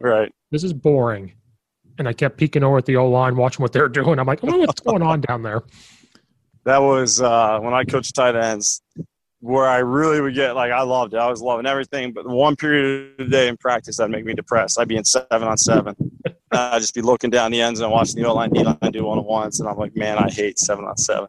[0.00, 0.32] Right.
[0.50, 1.34] This is boring.
[1.98, 4.18] And I kept peeking over at the O line, watching what they're doing.
[4.18, 5.62] I'm like, I wonder what's going on down there.
[6.64, 8.82] That was uh, when I coached tight ends,
[9.40, 11.18] where I really would get like I loved it.
[11.18, 14.34] I was loving everything, but one period of the day in practice that'd make me
[14.34, 14.78] depressed.
[14.78, 15.94] I'd be in seven on seven.
[16.52, 19.04] I'd just be looking down the ends and watching the O line, D line do
[19.04, 21.28] one on ones, and I'm like, man, I hate seven on seven.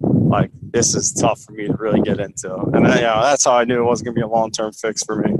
[0.00, 3.44] Like this is tough for me to really get into, and then, you know, that's
[3.44, 5.36] how I knew it wasn't going to be a long term fix for me.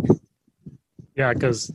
[1.16, 1.72] Yeah, because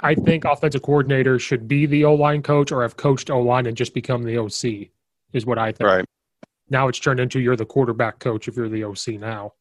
[0.00, 3.66] I think offensive coordinator should be the O line coach or have coached O line
[3.66, 4.90] and just become the OC,
[5.32, 5.88] is what I think.
[5.88, 6.04] Right.
[6.70, 9.54] Now it's turned into you're the quarterback coach if you're the OC now.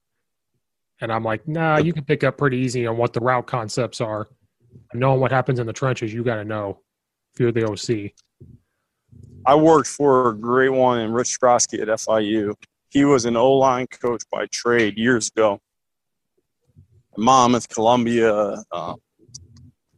[0.99, 4.01] And I'm like, nah, you can pick up pretty easy on what the route concepts
[4.01, 4.27] are.
[4.93, 6.79] Knowing what happens in the trenches, you got to know
[7.33, 8.13] if you're the OC.
[9.45, 12.53] I worked for a great one in Rich Skrosky at FIU.
[12.89, 15.59] He was an O line coach by trade years ago.
[17.17, 18.97] Monmouth, Columbia, um,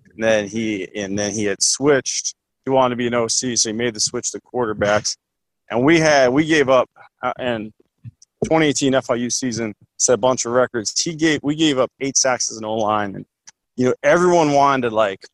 [0.05, 2.35] and then he and then he had switched.
[2.65, 5.17] He wanted to be an OC, so he made the switch to quarterbacks.
[5.69, 7.73] And we had we gave up uh, Uh, and
[8.45, 10.99] 2018 FIU season set a bunch of records.
[10.99, 13.25] He gave we gave up eight sacks as an O line, and
[13.75, 15.25] you know everyone wanted like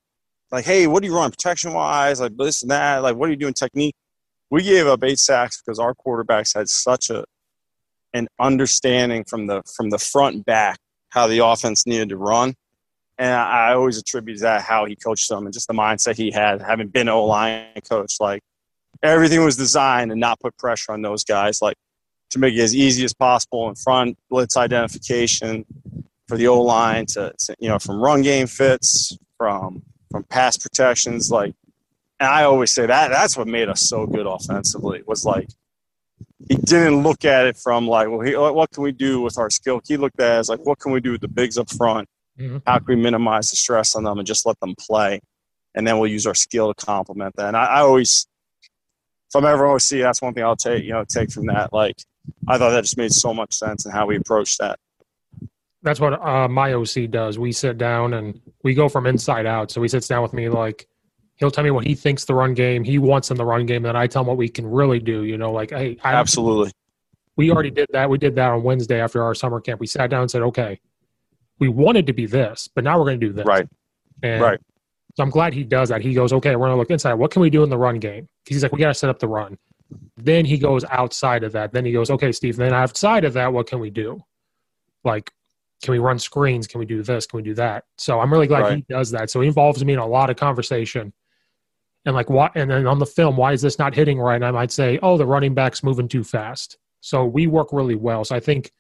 [0.52, 2.20] like hey, what do you run protection wise?
[2.20, 3.04] Like this and that.
[3.04, 3.96] Like what are you doing technique?
[4.50, 7.26] We gave up eight sacks because our quarterbacks had such a
[8.14, 12.56] an understanding from the from the front back how the offense needed to run
[13.18, 16.62] and I always attribute that how he coached them and just the mindset he had,
[16.62, 18.18] having been an O line coach.
[18.20, 18.42] Like
[19.06, 21.78] everything was designed and not put pressure on those guys, like
[22.32, 25.66] to make it as easy as possible in front, blitz identification
[26.28, 30.58] for the O line to, to, you know, from run game fits, from from pass
[30.58, 31.54] protections, like.
[32.18, 35.50] And I always say that that's what made us so good offensively was like
[36.48, 39.50] he didn't look at it from like, well, he, what can we do with our
[39.50, 39.82] skill?
[39.86, 42.08] He looked at it as like, what can we do with the bigs up front?
[42.40, 42.58] Mm-hmm.
[42.66, 45.22] How can we minimize the stress on them and just let them play?
[45.74, 47.48] And then we'll use our skill to complement that.
[47.48, 48.28] And I, I always,
[49.36, 51.74] if I'm ever OC, that's one thing I'll take, you know, take from that.
[51.74, 51.98] Like,
[52.48, 54.80] I thought that just made so much sense and how we approach that.
[55.84, 57.38] That's what uh, my OC does.
[57.38, 59.72] We sit down and we go from inside out.
[59.72, 60.88] So he sits down with me like,
[61.36, 63.78] he'll tell me what he thinks the run game he wants in the run game,
[63.78, 65.24] and then I tell him what we can really do.
[65.24, 66.72] You know, like hey, I, absolutely.
[67.36, 68.10] We already did that.
[68.10, 69.82] We did that on Wednesday after our summer camp.
[69.82, 70.80] We sat down and said, okay,
[71.60, 73.46] we wanted to be this, but now we're going to do this.
[73.46, 73.68] Right.
[74.24, 74.60] And right.
[75.16, 76.02] So I'm glad he does that.
[76.02, 77.14] He goes, okay, we're going to look inside.
[77.14, 78.28] What can we do in the run game?
[78.44, 79.58] Because he's like, we got to set up the run.
[80.18, 81.72] Then he goes outside of that.
[81.72, 84.22] Then he goes, okay, Steve, then outside of that, what can we do?
[85.06, 85.32] Like,
[85.84, 86.68] can we run screens?
[86.68, 87.26] Can we do this?
[87.28, 87.86] Can we do that?
[87.98, 88.78] So I'm really glad right.
[88.78, 89.30] he does that.
[89.30, 91.14] So he involves me in a lot of conversation.
[92.06, 92.52] And like, what?
[92.56, 94.36] And then on the film, why is this not hitting right?
[94.36, 96.78] And I might say, oh, the running back's moving too fast.
[97.02, 98.26] So we work really well.
[98.26, 98.72] So I think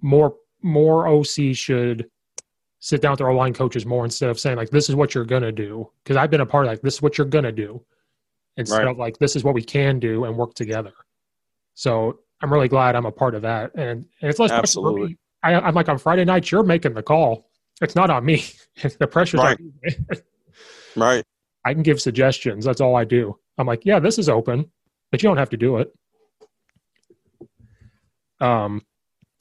[0.00, 2.08] more more OC should
[2.80, 5.24] sit down with our line coaches more instead of saying like this is what you're
[5.24, 7.84] gonna do because I've been a part of like this is what you're gonna do
[8.56, 8.88] instead right.
[8.88, 10.92] of like this is what we can do and work together.
[11.74, 14.60] So I'm really glad I'm a part of that and, and it's less pressure.
[14.60, 15.18] absolutely.
[15.42, 17.50] I, am like on Friday nights you're making the call.
[17.82, 18.44] It's not on me.
[18.98, 19.58] the pressure's right.
[19.58, 19.96] on me.
[20.96, 21.24] right.
[21.64, 22.64] I can give suggestions.
[22.64, 23.38] That's all I do.
[23.58, 24.70] I'm like, yeah, this is open,
[25.10, 25.92] but you don't have to do it.
[28.40, 28.82] Um,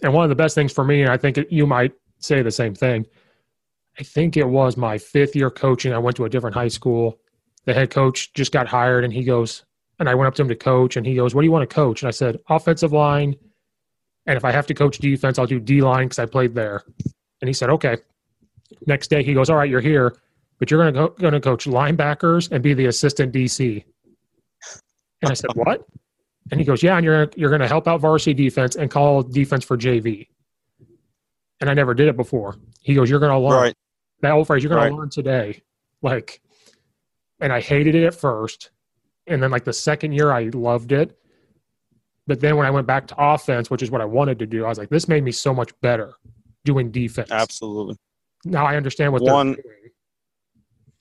[0.04, 2.42] and one of the best things for me, and I think it, you might say
[2.42, 3.06] the same thing.
[4.00, 5.94] I think it was my fifth year coaching.
[5.94, 7.20] I went to a different high school.
[7.66, 9.66] The head coach just got hired, and he goes,
[10.00, 11.70] and I went up to him to coach, and he goes, "What do you want
[11.70, 13.36] to coach?" And I said, "Offensive line."
[14.26, 16.84] And if I have to coach defense, I'll do D line because I played there.
[17.42, 17.98] And he said, "Okay."
[18.86, 20.16] Next day, he goes, "All right, you're here,
[20.58, 23.84] but you're going to go, coach linebackers and be the assistant DC."
[25.22, 25.86] And I said, "What?"
[26.52, 29.24] And he goes, "Yeah, and you're you're going to help out varsity defense and call
[29.24, 30.30] defense for JV."
[31.60, 32.56] And I never did it before.
[32.82, 33.76] He goes, "You're going to learn right.
[34.22, 34.64] That old phrase.
[34.64, 34.90] You're going right.
[34.90, 35.62] to learn today."
[36.02, 36.42] Like,
[37.40, 38.72] and I hated it at first,
[39.28, 41.18] and then like the second year, I loved it.
[42.28, 44.66] But then when I went back to offense, which is what I wanted to do,
[44.66, 46.14] I was like, "This made me so much better
[46.64, 47.98] doing defense." Absolutely.
[48.46, 49.56] Now I understand what one.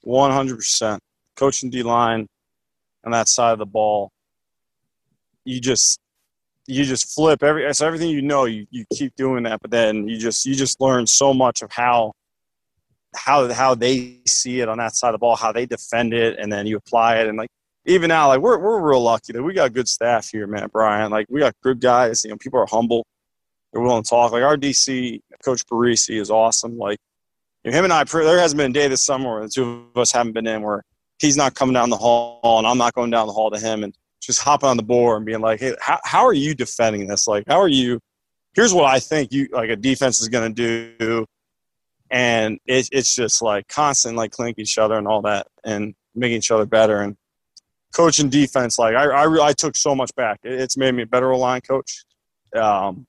[0.01, 1.01] One hundred percent
[1.35, 2.27] coaching D line
[3.05, 4.11] on that side of the ball
[5.49, 5.99] you just
[6.67, 10.07] you just flip every so everything you know you, you keep doing that but then
[10.07, 12.13] you just you just learn so much of how
[13.15, 16.37] how how they see it on that side of the ball how they defend it
[16.39, 17.27] and then you apply it.
[17.27, 17.49] And like
[17.85, 21.11] even now like we're, we're real lucky that we got good staff here man Bryant.
[21.11, 23.05] Like we got good guys you know people are humble.
[23.71, 24.31] They're willing to talk.
[24.31, 26.77] Like our dc coach parisi is awesome.
[26.77, 26.99] Like
[27.63, 29.87] you know, him and i there hasn't been a day this summer where the two
[29.93, 30.83] of us haven't been in where
[31.19, 33.83] he's not coming down the hall and i'm not going down the hall to him
[33.83, 37.07] and just hopping on the board and being like, hey, how, how are you defending
[37.07, 37.27] this?
[37.27, 37.99] Like, how are you?
[38.53, 41.25] Here's what I think you like a defense is going to do,
[42.11, 46.37] and it, it's just like constant like clink each other and all that, and making
[46.37, 47.15] each other better and
[47.93, 48.79] coaching defense.
[48.79, 50.39] Like I, I, I took so much back.
[50.43, 52.03] It's made me a better line coach,
[52.55, 53.05] um,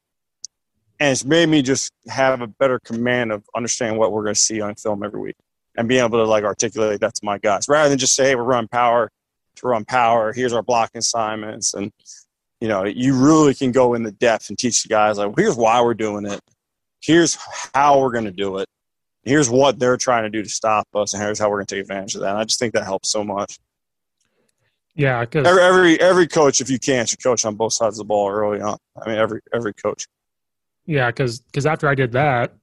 [0.98, 4.40] and it's made me just have a better command of understanding what we're going to
[4.40, 5.36] see on film every week
[5.76, 8.34] and being able to like articulate that to my guys rather than just say hey
[8.34, 9.10] we're running power
[9.56, 10.32] to run power.
[10.32, 11.92] Here's our blocking assignments and
[12.60, 15.56] you know, you really can go in the depth and teach the guys like, here's
[15.56, 16.40] why we're doing it.
[17.00, 17.38] Here's
[17.74, 18.68] how we're going to do it.
[19.22, 21.74] Here's what they're trying to do to stop us, and here's how we're going to
[21.74, 22.30] take advantage of that.
[22.30, 23.58] And I just think that helps so much.
[24.94, 28.04] Yeah, because every, every every coach, if you can, should coach on both sides of
[28.04, 28.76] the ball early on.
[29.00, 30.06] I mean, every every coach.
[30.86, 32.54] Yeah, because because after I did that,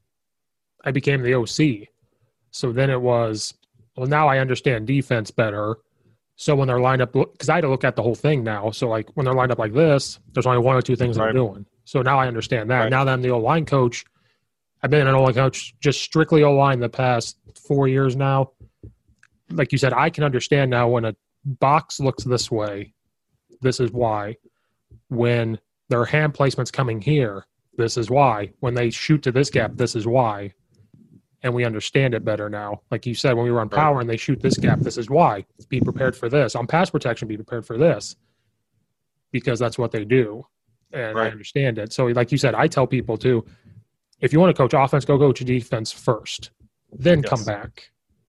[0.83, 1.87] I became the OC.
[2.51, 3.53] So then it was,
[3.95, 5.77] well, now I understand defense better.
[6.35, 8.71] So when they're lined up, because I had to look at the whole thing now.
[8.71, 11.25] So like when they're lined up like this, there's only one or two things right.
[11.25, 11.65] they're doing.
[11.85, 12.79] So now I understand that.
[12.79, 12.89] Right.
[12.89, 14.05] Now that I'm the O line coach,
[14.81, 18.51] I've been an O line coach just strictly O line the past four years now.
[19.51, 22.93] Like you said, I can understand now when a box looks this way,
[23.61, 24.37] this is why.
[25.09, 25.59] When
[25.89, 27.45] their hand placement's coming here,
[27.77, 28.51] this is why.
[28.59, 30.53] When they shoot to this gap, this is why
[31.43, 32.81] and we understand it better now.
[32.91, 35.45] Like you said, when we run power and they shoot this gap, this is why.
[35.69, 36.55] Be prepared for this.
[36.55, 38.15] On pass protection, be prepared for this.
[39.31, 40.45] Because that's what they do.
[40.91, 41.27] And right.
[41.27, 41.93] I understand it.
[41.93, 43.45] So like you said, I tell people too,
[44.19, 46.51] if you want to coach offense, go coach defense first.
[46.91, 47.91] Then come back.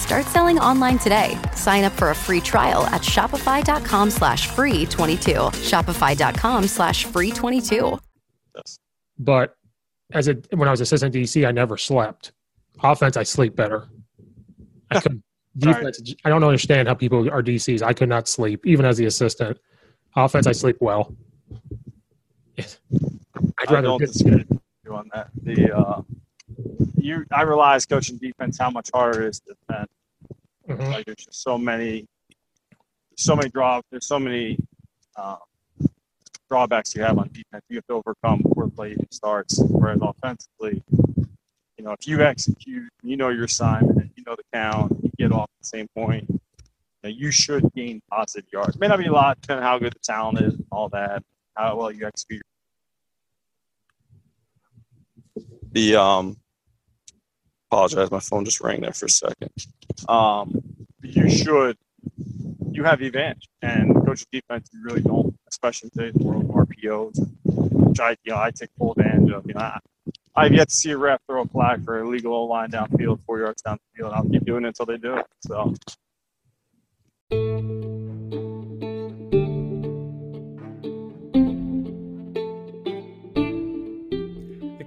[0.00, 1.38] Start selling online today.
[1.54, 5.32] Sign up for a free trial at shopify.com slash free 22.
[5.32, 7.98] Shopify.com slash free 22.
[9.18, 9.54] But
[10.12, 12.32] as a, when I was assistant DC, I never slept.
[12.82, 13.88] Offense, I sleep better.
[14.90, 15.22] I could
[15.58, 16.14] defense.
[16.24, 17.82] I don't understand how people are DCs.
[17.82, 19.58] I could not sleep even as the assistant.
[20.16, 21.14] Offense, I sleep well.
[22.58, 22.66] I'd
[23.70, 24.46] rather I don't disagree
[24.84, 25.28] you on that.
[25.42, 26.02] The uh,
[26.96, 29.88] you, I realize coaching defense how much harder it is to defend.
[30.68, 30.92] Mm-hmm.
[30.92, 32.06] Like there's just so many,
[33.16, 33.80] so many draw.
[33.90, 34.58] There's so many
[35.16, 35.38] um,
[36.48, 37.64] drawbacks you have on defense.
[37.68, 39.60] You have to overcome before the play even starts.
[39.60, 40.82] Whereas offensively,
[41.78, 45.32] you know, if you execute, you know your assignment, you know the count, you get
[45.32, 46.26] off at the same point.
[46.28, 46.38] You,
[47.04, 48.78] know, you should gain positive yards.
[48.78, 51.22] May not be a lot, depending on how good the talent is, and all that,
[51.56, 52.42] how well you execute.
[55.72, 56.36] The um,
[57.70, 59.50] apologize, my phone just rang there for a second.
[60.08, 60.60] Um,
[61.02, 61.76] you should,
[62.70, 66.50] you have the advantage, and coach defense, you really don't, especially in today's world of
[66.50, 69.46] RPOs, which I, you know, I take full advantage of.
[69.46, 69.78] You know, I,
[70.34, 73.20] I've yet to see a ref throw a flag for a illegal O line downfield,
[73.24, 74.12] four yards down the field.
[74.14, 75.26] I'll keep doing it until they do it.
[75.46, 75.74] So.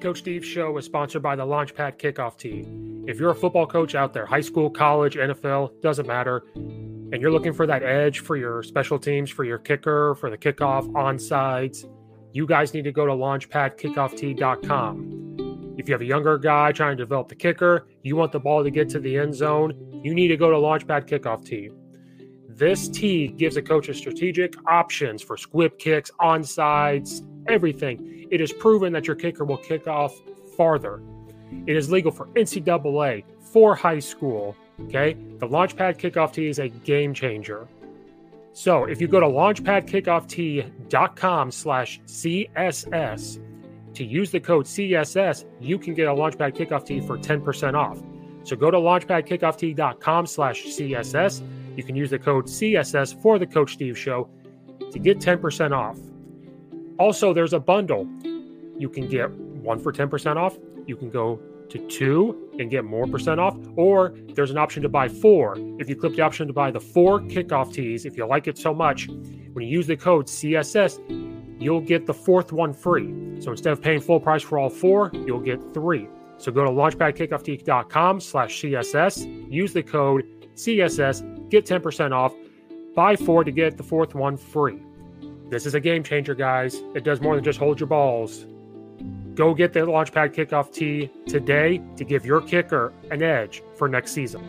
[0.04, 2.68] Coach Steve Show is sponsored by the Launchpad Kickoff Tee.
[3.10, 7.32] If you're a football coach out there, high school, college, NFL, doesn't matter, and you're
[7.32, 11.86] looking for that edge for your special teams, for your kicker, for the kickoff, onsides,
[12.34, 15.76] you guys need to go to launchpadkickoff.com.
[15.78, 18.62] If you have a younger guy trying to develop the kicker, you want the ball
[18.62, 21.70] to get to the end zone, you need to go to Launchpad Kickoff Tee.
[22.49, 28.22] This tee gives a coach a strategic options for squib kicks, onsides, everything.
[28.34, 30.19] It is proven that your kicker will kick off
[30.57, 31.01] farther.
[31.67, 36.67] It is legal for NCAA, for high school, Okay, the Launchpad Kickoff Tee is a
[36.69, 37.67] game changer.
[38.53, 43.39] So if you go to launchpadkickoff.com slash CSS
[43.93, 48.01] to use the code CSS, you can get a Launchpad Kickoff Tee for 10% off.
[48.43, 51.43] So go to launchpadkickoff.com slash CSS.
[51.77, 54.29] You can use the code CSS for the Coach Steve Show
[54.91, 55.97] to get 10% off.
[56.99, 58.07] Also, there's a bundle.
[58.77, 60.57] You can get one for 10% off.
[60.85, 61.39] You can go
[61.69, 65.55] to two and get more percent off, or there's an option to buy four.
[65.79, 68.57] If you click the option to buy the four kickoff tees, if you like it
[68.57, 70.99] so much, when you use the code CSS,
[71.61, 73.41] you'll get the fourth one free.
[73.41, 76.07] So instead of paying full price for all four, you'll get three.
[76.37, 80.25] So go to launchpadkickoff.com slash CSS, use the code
[80.55, 82.33] CSS, get 10% off,
[82.95, 84.79] buy four to get the fourth one free.
[85.49, 86.81] This is a game changer, guys.
[86.95, 88.45] It does more than just hold your balls.
[89.35, 94.11] Go get the Launchpad Kickoff tee today to give your kicker an edge for next
[94.11, 94.41] season.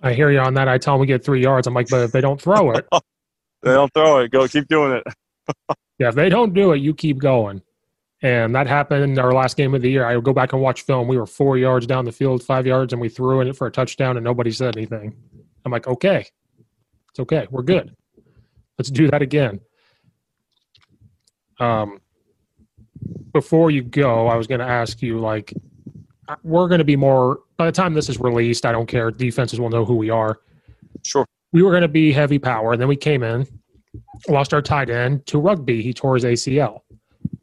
[0.00, 0.68] I hear you on that.
[0.68, 1.66] I tell them we get three yards.
[1.66, 2.86] I'm like, but if they don't throw it,
[3.62, 4.30] they don't throw it.
[4.30, 5.04] Go keep doing it.
[5.98, 7.62] yeah, if they don't do it, you keep going.
[8.22, 10.06] And that happened in our last game of the year.
[10.06, 11.08] I go back and watch film.
[11.08, 13.66] We were four yards down the field, five yards, and we threw in it for
[13.66, 15.14] a touchdown, and nobody said anything.
[15.64, 16.26] I'm like, okay,
[17.16, 17.46] it's okay.
[17.50, 17.96] We're good.
[18.78, 19.60] Let's do that again.
[21.58, 21.98] Um,
[23.32, 25.54] before you go, I was going to ask you like,
[26.42, 28.66] we're going to be more by the time this is released.
[28.66, 29.10] I don't care.
[29.10, 30.40] Defenses will know who we are.
[31.04, 31.24] Sure.
[31.52, 33.46] We were going to be heavy power, and then we came in,
[34.28, 35.80] lost our tight end to rugby.
[35.80, 36.80] He tore his ACL.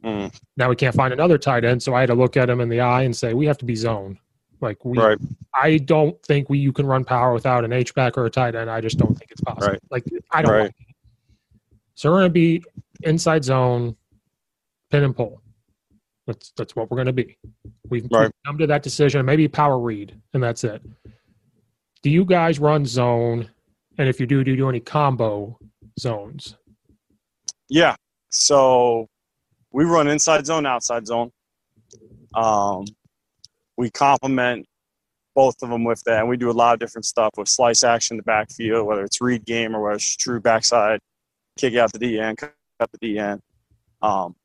[0.04, 0.32] Mm.
[0.56, 2.68] Now we can't find another tight end, so I had to look at him in
[2.68, 4.20] the eye and say we have to be zone.
[4.60, 5.18] Like we, right.
[5.54, 8.54] I don't think we you can run power without an H back or a tight
[8.54, 8.70] end.
[8.70, 9.72] I just don't think it's possible.
[9.72, 9.80] Right.
[9.90, 10.52] Like I don't.
[10.52, 10.74] Right.
[11.94, 12.62] So we're going to be
[13.02, 13.96] inside zone
[14.90, 15.40] pin and pull.
[16.26, 17.36] That's that's what we're going to be.
[17.88, 18.30] We've, right.
[18.46, 19.24] come to that decision.
[19.26, 20.82] Maybe power read, and that's it.
[22.02, 23.50] Do you guys run zone?
[23.98, 25.58] And if you do, do you do any combo
[26.00, 26.56] zones?
[27.68, 27.94] Yeah.
[28.30, 29.08] So
[29.72, 31.30] we run inside zone, outside zone.
[32.34, 32.84] Um,
[33.76, 34.66] we complement
[35.34, 37.82] both of them with that, and we do a lot of different stuff with slice
[37.82, 41.00] action in the backfield, whether it's read game or whether it's true backside,
[41.58, 43.40] kick out the D end, cut the D end.
[44.00, 44.36] Um,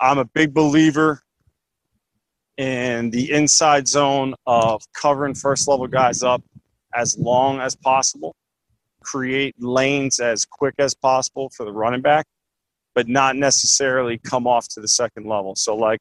[0.00, 1.22] I'm a big believer
[2.58, 6.42] in the inside zone of covering first level guys up
[6.94, 8.34] as long as possible,
[9.02, 12.26] create lanes as quick as possible for the running back,
[12.94, 15.54] but not necessarily come off to the second level.
[15.54, 16.00] So, like,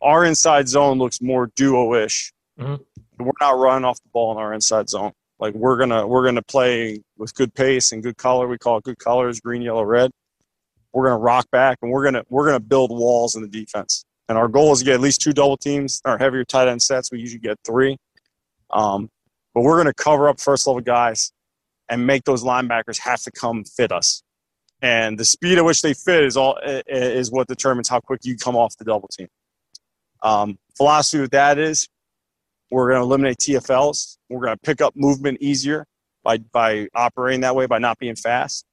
[0.00, 2.32] our inside zone looks more duo-ish.
[2.58, 3.24] Mm-hmm.
[3.24, 5.12] We're not running off the ball in our inside zone.
[5.38, 8.46] Like we're gonna we're gonna play with good pace and good color.
[8.48, 10.10] We call it good colors: green, yellow, red
[10.96, 13.48] we're going to rock back and we're going to we're to build walls in the
[13.48, 14.06] defense.
[14.30, 16.00] And our goal is to get at least two double teams.
[16.06, 17.98] Our heavier tight end sets, we usually get three.
[18.72, 19.10] Um,
[19.54, 21.32] but we're going to cover up first level guys
[21.90, 24.22] and make those linebackers have to come fit us.
[24.80, 28.36] And the speed at which they fit is all is what determines how quick you
[28.36, 29.28] come off the double team.
[30.22, 31.88] Um, philosophy with that is
[32.70, 34.18] we're going to eliminate TFLs.
[34.28, 35.86] We're going to pick up movement easier
[36.24, 38.66] by by operating that way by not being fast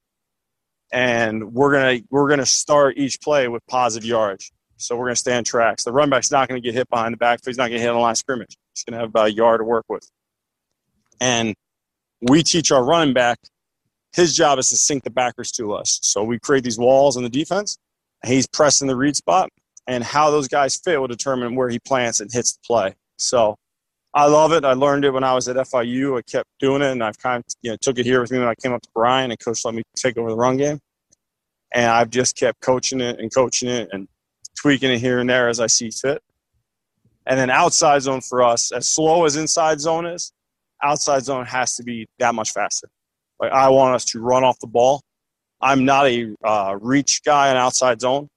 [0.94, 4.52] and we're gonna we're gonna start each play with positive yards.
[4.76, 5.82] So we're gonna stay on tracks.
[5.82, 7.40] The run back's not gonna get hit behind the back.
[7.44, 8.56] He's not gonna hit on the line of scrimmage.
[8.72, 10.08] He's gonna have about a yard to work with.
[11.20, 11.54] And
[12.22, 13.38] we teach our running back.
[14.12, 15.98] His job is to sink the backers to us.
[16.02, 17.76] So we create these walls in the defense.
[18.24, 19.50] He's pressing the read spot,
[19.86, 22.94] and how those guys fit will determine where he plants and hits the play.
[23.16, 23.56] So
[24.14, 24.64] I love it.
[24.64, 26.18] I learned it when I was at FIU.
[26.18, 28.38] I kept doing it, and I've kind of you know took it here with me
[28.38, 30.78] when I came up to Bryant, and Coach let me take over the run game.
[31.74, 34.06] And I've just kept coaching it and coaching it and
[34.56, 36.22] tweaking it here and there as I see fit.
[37.26, 40.32] And then outside zone for us, as slow as inside zone is,
[40.82, 42.88] outside zone has to be that much faster.
[43.40, 45.02] Like I want us to run off the ball.
[45.60, 48.28] I'm not a uh, reach guy on outside zone.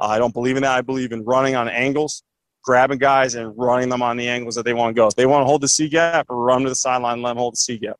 [0.00, 0.72] I don't believe in that.
[0.76, 2.22] I believe in running on angles
[2.62, 5.06] grabbing guys and running them on the angles that they want to go.
[5.06, 7.54] If they want to hold the C gap, run to the sideline, let them hold
[7.54, 7.96] the C gap.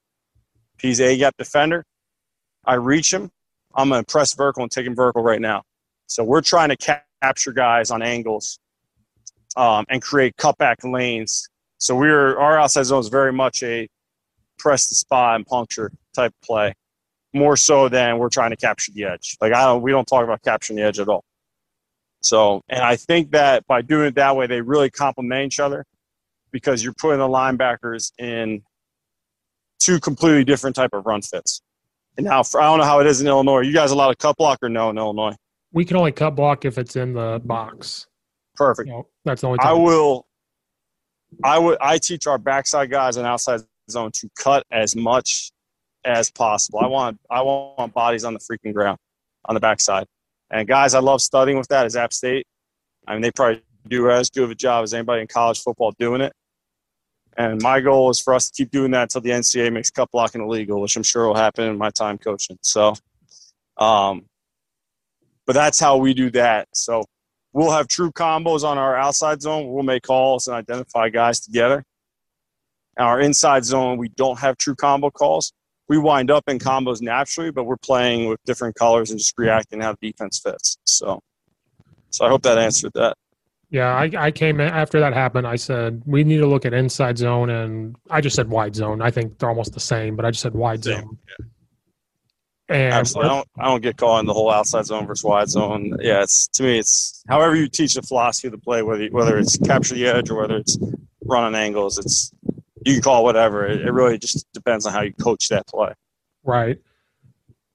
[0.77, 1.85] If he's a gap defender,
[2.65, 3.31] I reach him.
[3.75, 5.63] I'm going to press vertical and take him vertical right now.
[6.07, 8.59] So we're trying to ca- capture guys on angles
[9.57, 11.49] um, and create cutback lanes.
[11.79, 13.89] So we're our outside zone is very much a
[14.59, 16.75] press the spot and puncture type play,
[17.33, 19.37] more so than we're trying to capture the edge.
[19.41, 21.25] Like I don't, we don't talk about capturing the edge at all.
[22.23, 25.85] So, and I think that by doing it that way, they really complement each other
[26.53, 28.63] because you're putting the linebackers in
[29.79, 31.63] two completely different type of run fits.
[32.17, 33.61] And now, for, I don't know how it is in Illinois.
[33.61, 35.35] You guys allowed a cut block or no in Illinois?
[35.73, 38.07] We can only cut block if it's in the box.
[38.57, 38.91] Perfect.
[39.25, 39.59] that's the only.
[39.59, 39.69] Time.
[39.69, 40.27] I will.
[41.45, 43.61] I would I teach our backside guys and outside
[43.91, 45.53] zone to cut as much
[46.05, 46.81] as possible.
[46.81, 48.99] I want I want bodies on the freaking ground
[49.45, 50.07] on the backside.
[50.51, 52.47] And guys, I love studying with that is App State.
[53.07, 55.93] I mean, they probably do as good of a job as anybody in college football
[55.99, 56.33] doing it.
[57.37, 60.11] And my goal is for us to keep doing that until the NCAA makes cut
[60.11, 62.59] blocking illegal, which I'm sure will happen in my time coaching.
[62.63, 62.95] So,
[63.79, 64.27] um,
[65.47, 66.69] but that's how we do that.
[66.75, 67.05] So
[67.53, 69.73] we'll have true combos on our outside zone.
[69.73, 71.85] We'll make calls and identify guys together.
[72.99, 75.53] Our inside zone, we don't have true combo calls.
[75.91, 79.81] We wind up in combos naturally, but we're playing with different colors and just reacting
[79.81, 80.79] how defense fits.
[80.85, 81.21] So,
[82.11, 83.17] so I hope that answered that.
[83.71, 85.49] Yeah, I, I came in after that happened.
[85.49, 89.03] I said we need to look at inside zone, and I just said wide zone.
[89.03, 91.01] I think they're almost the same, but I just said wide same.
[91.01, 91.19] zone.
[91.27, 91.47] Yeah.
[92.77, 93.29] And Absolutely.
[93.29, 95.97] I don't I don't get caught in the whole outside zone versus wide zone.
[96.01, 99.39] Yeah, it's to me it's however you teach the philosophy of the play, whether whether
[99.39, 100.79] it's capture the edge or whether it's
[101.25, 102.33] running angles, it's
[102.85, 103.67] you can call it whatever.
[103.67, 105.93] It, it really just depends on how you coach that play.
[106.45, 106.79] Right.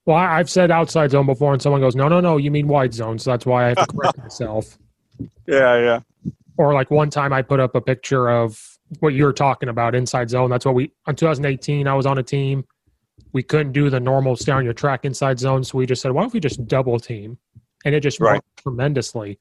[0.06, 2.94] Well, I've said outside zone before, and someone goes, "No, no, no, you mean wide
[2.94, 4.78] zone." So that's why I have to correct myself.
[5.48, 6.00] Yeah, yeah.
[6.58, 8.62] Or like one time, I put up a picture of
[9.00, 10.50] what you're talking about, inside zone.
[10.50, 11.88] That's what we on 2018.
[11.88, 12.66] I was on a team
[13.36, 15.62] we couldn't do the normal stay on your track inside zone.
[15.62, 17.38] So we just said, why don't we just double team?
[17.84, 18.36] And it just right.
[18.36, 19.40] worked tremendously.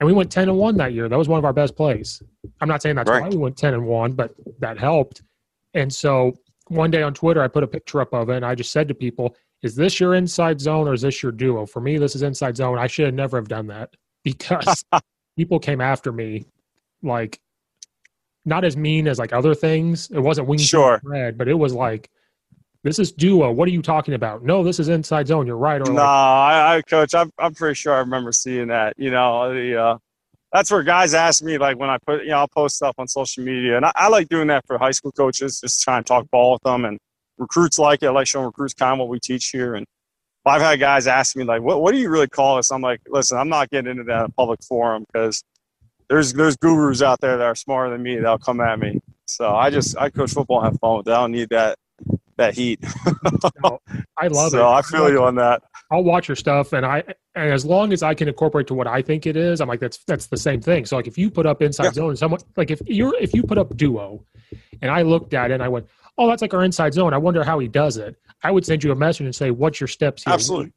[0.00, 1.08] And we went 10 and 1 that year.
[1.08, 2.22] That was one of our best plays.
[2.60, 3.22] I'm not saying that's right.
[3.22, 5.22] why we went 10 and 1, but that helped.
[5.74, 6.34] And so
[6.68, 8.88] one day on Twitter, I put a picture up of it and I just said
[8.88, 11.66] to people, is this your inside zone or is this your duo?
[11.66, 12.78] For me, this is inside zone.
[12.78, 13.90] I should have never have done that
[14.24, 14.84] because
[15.36, 16.46] people came after me
[17.02, 17.40] like
[18.44, 20.10] not as mean as like other things.
[20.10, 21.00] It wasn't wing sure.
[21.02, 22.08] red, but it was like
[22.84, 23.50] this is duo.
[23.50, 24.44] What are you talking about?
[24.44, 25.46] No, this is inside zone.
[25.46, 25.80] You're right.
[25.80, 27.14] Or no, like, I, I, coach.
[27.14, 28.94] I'm, I'm pretty sure I remember seeing that.
[28.96, 29.98] You know, the uh,
[30.52, 33.08] that's where guys ask me like when I put, you know, I'll post stuff on
[33.08, 36.08] social media, and I, I like doing that for high school coaches, just trying to
[36.08, 36.98] talk ball with them, and
[37.36, 38.06] recruits like it.
[38.06, 39.86] I like showing recruits kind of what we teach here, and
[40.46, 42.70] I've had guys ask me like, what, what do you really call this?
[42.70, 45.42] I'm like, listen, I'm not getting into that in public forum because
[46.08, 49.00] there's there's gurus out there that are smarter than me that'll come at me.
[49.26, 51.12] So I just I coach football and have fun with it.
[51.12, 51.76] I don't need that
[52.38, 52.80] that heat.
[54.18, 54.72] I love so it.
[54.72, 55.62] I feel you on that.
[55.90, 58.86] I'll watch your stuff, and I and as long as I can incorporate to what
[58.86, 60.86] I think it is, I'm like that's that's the same thing.
[60.86, 61.92] So like if you put up inside yeah.
[61.92, 64.24] zone, someone like if you're if you put up duo,
[64.82, 65.86] and I looked at it and I went,
[66.16, 67.14] oh, that's like our inside zone.
[67.14, 68.16] I wonder how he does it.
[68.42, 70.34] I would send you a message and say, what's your steps here?
[70.34, 70.72] Absolutely.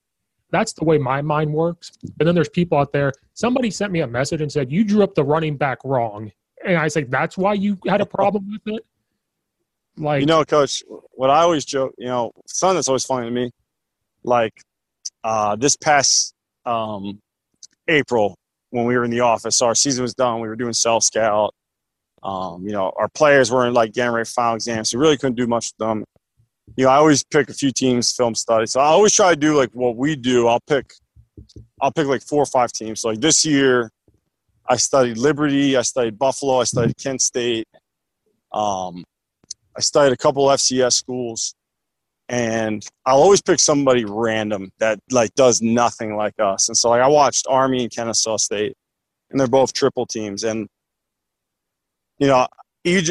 [0.51, 1.91] That's the way my mind works.
[2.20, 3.14] And then there's people out there.
[3.34, 6.32] Somebody sent me a message and said you drew up the running back wrong,
[6.66, 8.86] and I said that's why you had a problem with it.
[10.02, 13.32] Like you know, coach, what I always joke, you know, something that's always funny to
[13.32, 13.52] me,
[14.24, 14.54] like
[15.24, 16.34] uh, this past
[16.66, 17.20] um,
[17.88, 18.36] April
[18.72, 20.39] when we were in the office, our season was done.
[20.39, 21.54] We were doing self scout.
[22.24, 25.18] Um, you know, our players were in like getting ready final exams, so we really
[25.18, 26.04] couldn't do much with them.
[26.78, 28.66] You know, I always pick a few teams, film study.
[28.66, 30.47] So I always try to do like what we do.
[30.47, 30.93] I'll pick,
[31.82, 33.02] I'll pick like four or five teams.
[33.02, 33.91] So like this year,
[34.68, 37.68] I studied Liberty, I studied Buffalo, I studied Kent State.
[38.54, 39.04] Um,
[39.76, 41.55] I studied a couple FCS schools,
[42.30, 46.69] and I'll always pick somebody random that like does nothing like us.
[46.69, 48.76] And so like I watched Army and Kennesaw State,
[49.30, 50.43] and they're both triple teams.
[50.43, 50.67] And
[52.19, 52.47] you know,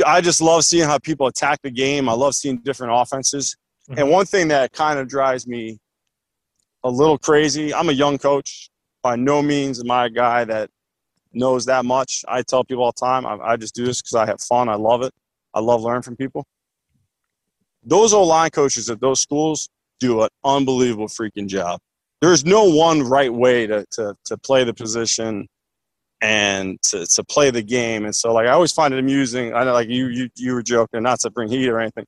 [0.07, 2.09] I just love seeing how people attack the game.
[2.09, 3.57] I love seeing different offenses.
[3.89, 4.01] Mm-hmm.
[4.01, 5.79] And one thing that kind of drives me
[6.85, 7.75] a little crazy.
[7.75, 8.71] I'm a young coach.
[9.03, 10.69] By no means am I a guy that
[11.33, 12.25] knows that much.
[12.29, 14.69] I tell people all the time, I, I just do this because I have fun.
[14.69, 15.13] I love it.
[15.55, 16.45] I love learning from people.
[17.83, 21.81] Those O line coaches at those schools do an unbelievable freaking job.
[22.21, 25.49] There's no one right way to, to, to play the position
[26.21, 28.05] and to, to play the game.
[28.05, 29.55] And so, like, I always find it amusing.
[29.55, 32.05] I know, like, you, you, you were joking, not to bring heat or anything.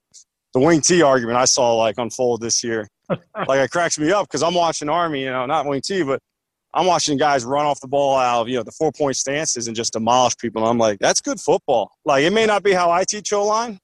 [0.53, 2.87] The wing T argument I saw, like, unfold this year.
[3.09, 6.21] like, it cracks me up because I'm watching Army, you know, not wing T, but
[6.75, 9.67] I'm watching guys run off the ball out of you know the four point stances
[9.67, 10.63] and just demolish people.
[10.63, 11.93] And I'm like, that's good football.
[12.05, 13.79] Like it may not be how I teach O line.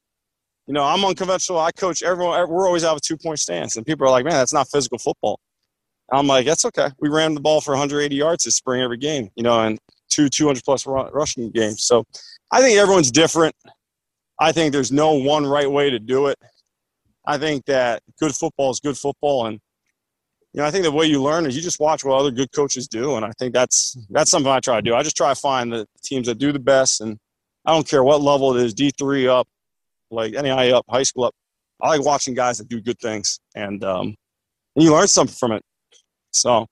[0.66, 1.58] You know, I'm unconventional.
[1.60, 2.48] I coach everyone.
[2.48, 4.68] We're always out of a two point stance, and people are like, man, that's not
[4.68, 5.40] physical football.
[6.10, 6.88] I'm like, that's okay.
[7.00, 9.30] We ran the ball for 180 yards this spring every game.
[9.34, 9.78] You know, and
[10.10, 11.84] two 200 plus rushing games.
[11.84, 12.04] So
[12.50, 13.54] I think everyone's different.
[14.40, 16.38] I think there's no one right way to do it.
[17.26, 19.60] I think that good football is good football, and
[20.58, 22.50] you know, I think the way you learn is you just watch what other good
[22.50, 24.92] coaches do, and I think that's that's something I try to do.
[24.92, 27.16] I just try to find the teams that do the best, and
[27.64, 29.46] I don't care what level it is, D three up,
[30.10, 31.34] like NAI up, high school up.
[31.80, 34.16] I like watching guys that do good things, and um,
[34.74, 35.62] and you learn something from it.
[36.32, 36.66] So,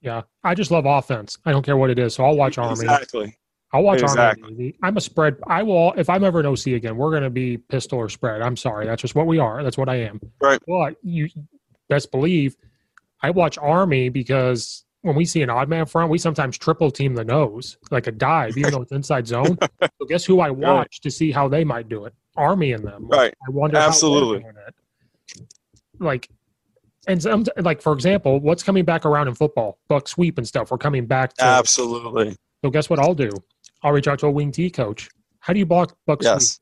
[0.00, 1.36] yeah, I just love offense.
[1.44, 2.72] I don't care what it is, so I'll watch Army.
[2.72, 3.36] Exactly.
[3.74, 4.44] I'll watch Exactly.
[4.44, 4.74] Army.
[4.82, 5.36] I'm a spread.
[5.46, 5.92] I will.
[5.92, 8.40] If I'm ever an OC again, we're going to be pistol or spread.
[8.40, 8.86] I'm sorry.
[8.86, 9.62] That's just what we are.
[9.62, 10.22] That's what I am.
[10.40, 10.58] Right.
[10.66, 11.28] But you
[11.90, 12.56] best believe
[13.22, 17.14] I watch Army because when we see an odd man front, we sometimes triple team
[17.14, 19.58] the nose like a dive, even though it's inside zone.
[19.98, 22.14] So guess who I watch to see how they might do it?
[22.34, 23.06] Army in them.
[23.06, 23.34] Right.
[23.46, 23.76] I wonder.
[23.76, 24.42] Absolutely.
[25.98, 26.26] Like,
[27.06, 29.78] and some, like for example, what's coming back around in football?
[29.88, 30.70] Buck sweep and stuff.
[30.70, 31.44] We're coming back to.
[31.44, 32.34] Absolutely.
[32.64, 33.30] So guess what I'll do?
[33.82, 35.10] I'll reach out to a wing T coach.
[35.40, 36.32] How do you block buck sweep?
[36.32, 36.60] Yes.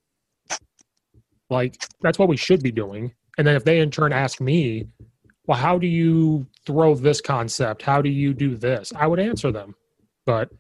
[1.49, 3.15] Like that's what we should be doing.
[3.39, 4.89] And then if they in turn ask me,
[5.49, 7.81] well, how do you throw this concept?
[7.81, 8.93] How do you do this?
[8.95, 9.75] I would answer them.
[10.27, 10.51] But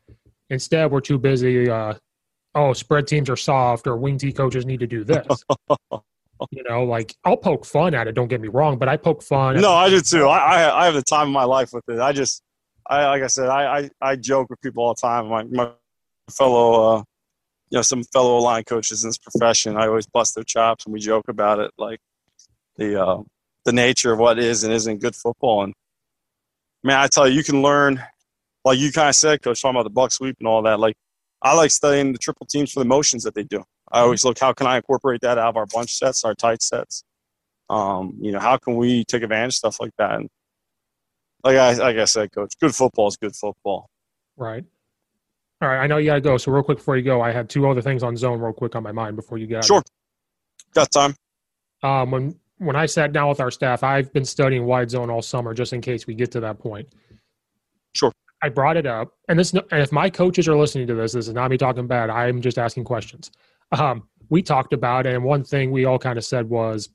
[0.48, 1.68] instead, we're too busy.
[1.68, 1.94] Uh,
[2.54, 5.44] oh, spread teams are soft, or wing T coaches need to do this.
[6.50, 8.12] you know, like I'll poke fun at it.
[8.12, 9.60] Don't get me wrong, but I poke fun.
[9.60, 10.26] No, I do too.
[10.26, 12.00] I, I I have the time of my life with it.
[12.00, 12.42] I just,
[12.88, 15.28] I like I said, I I, I joke with people all the time.
[15.28, 15.70] My my
[16.30, 17.02] fellow, uh,
[17.68, 19.76] you know, some fellow line coaches in this profession.
[19.76, 22.00] I always bust their chops and we joke about it, like
[22.76, 23.22] the uh,
[23.68, 25.62] the nature of what is and isn't good football.
[25.62, 25.74] And
[26.82, 28.02] man, I tell you, you can learn.
[28.64, 30.80] Like you kind of said, coach, talking about the buck sweep and all that.
[30.80, 30.96] Like
[31.42, 33.62] I like studying the triple teams for the motions that they do.
[33.92, 36.62] I always look how can I incorporate that out of our bunch sets, our tight
[36.62, 37.04] sets.
[37.70, 40.14] Um, you know, how can we take advantage of stuff like that?
[40.14, 40.28] And
[41.44, 43.88] like I like I said, coach, good football is good football.
[44.36, 44.64] Right.
[45.60, 45.82] All right.
[45.82, 46.36] I know you got to go.
[46.38, 48.74] So real quick before you go, I had two other things on zone real quick
[48.76, 49.64] on my mind before you got.
[49.64, 49.82] Sure.
[50.74, 51.14] Got time.
[51.82, 55.22] Um, when when I sat down with our staff, I've been studying wide zone all
[55.22, 56.88] summer just in case we get to that point.
[57.94, 58.12] Sure.
[58.42, 61.26] I brought it up, and this and if my coaches are listening to this, this
[61.26, 62.10] is not me talking bad.
[62.10, 63.32] I'm just asking questions.
[63.72, 66.88] Um, we talked about it, and one thing we all kind of said was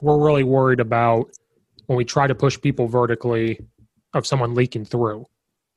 [0.00, 1.30] we're really worried about
[1.86, 3.60] when we try to push people vertically
[4.14, 5.24] of someone leaking through.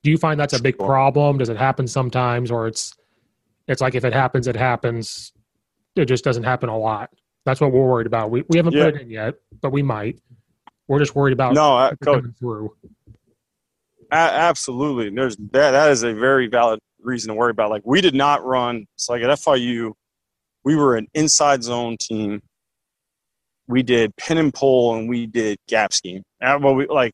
[0.04, 1.38] Do you find that's a big problem?
[1.38, 2.96] Does it happen sometimes, or it's
[3.68, 5.34] it's like if it happens, it happens.
[5.96, 7.12] It just doesn't happen a lot.
[7.50, 8.30] That's what we're worried about.
[8.30, 8.86] We we haven't Yeah.
[8.86, 10.20] put it in yet, but we might.
[10.88, 12.76] We're just worried about No, uh, coach, coming through.
[14.12, 15.10] a- absolutely.
[15.10, 15.72] There's that.
[15.72, 17.70] That is a very valid reason to worry about.
[17.72, 18.86] Like we did not run.
[18.98, 19.94] So like at FIU,
[20.64, 22.42] we were an inside zone team.
[23.68, 26.24] We did pin and pull, and we did gap scheme.
[26.42, 27.14] And what we like.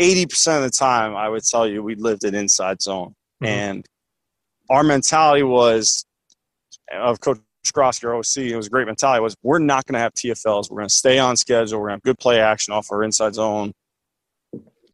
[0.00, 3.14] 80% of the time, I would tell you we lived in inside zone.
[3.42, 3.46] Mhm.
[3.46, 3.86] And
[4.70, 6.04] our mentality was,
[6.92, 10.00] of Coach Skrosky, our OC, it was a great mentality, was we're not going to
[10.00, 10.70] have TFLs.
[10.70, 11.80] We're going to stay on schedule.
[11.80, 13.72] We're going to have good play action off our inside zone.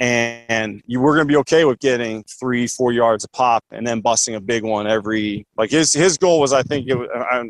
[0.00, 3.84] And you were going to be okay with getting three, four yards a pop and
[3.86, 7.08] then busting a big one every, like his, his goal was, I think, it was,
[7.12, 7.42] I,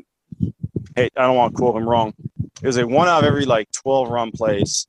[0.97, 2.15] hey, I don't want to quote him wrong.
[2.63, 4.87] It was a one out of every like 12 run plays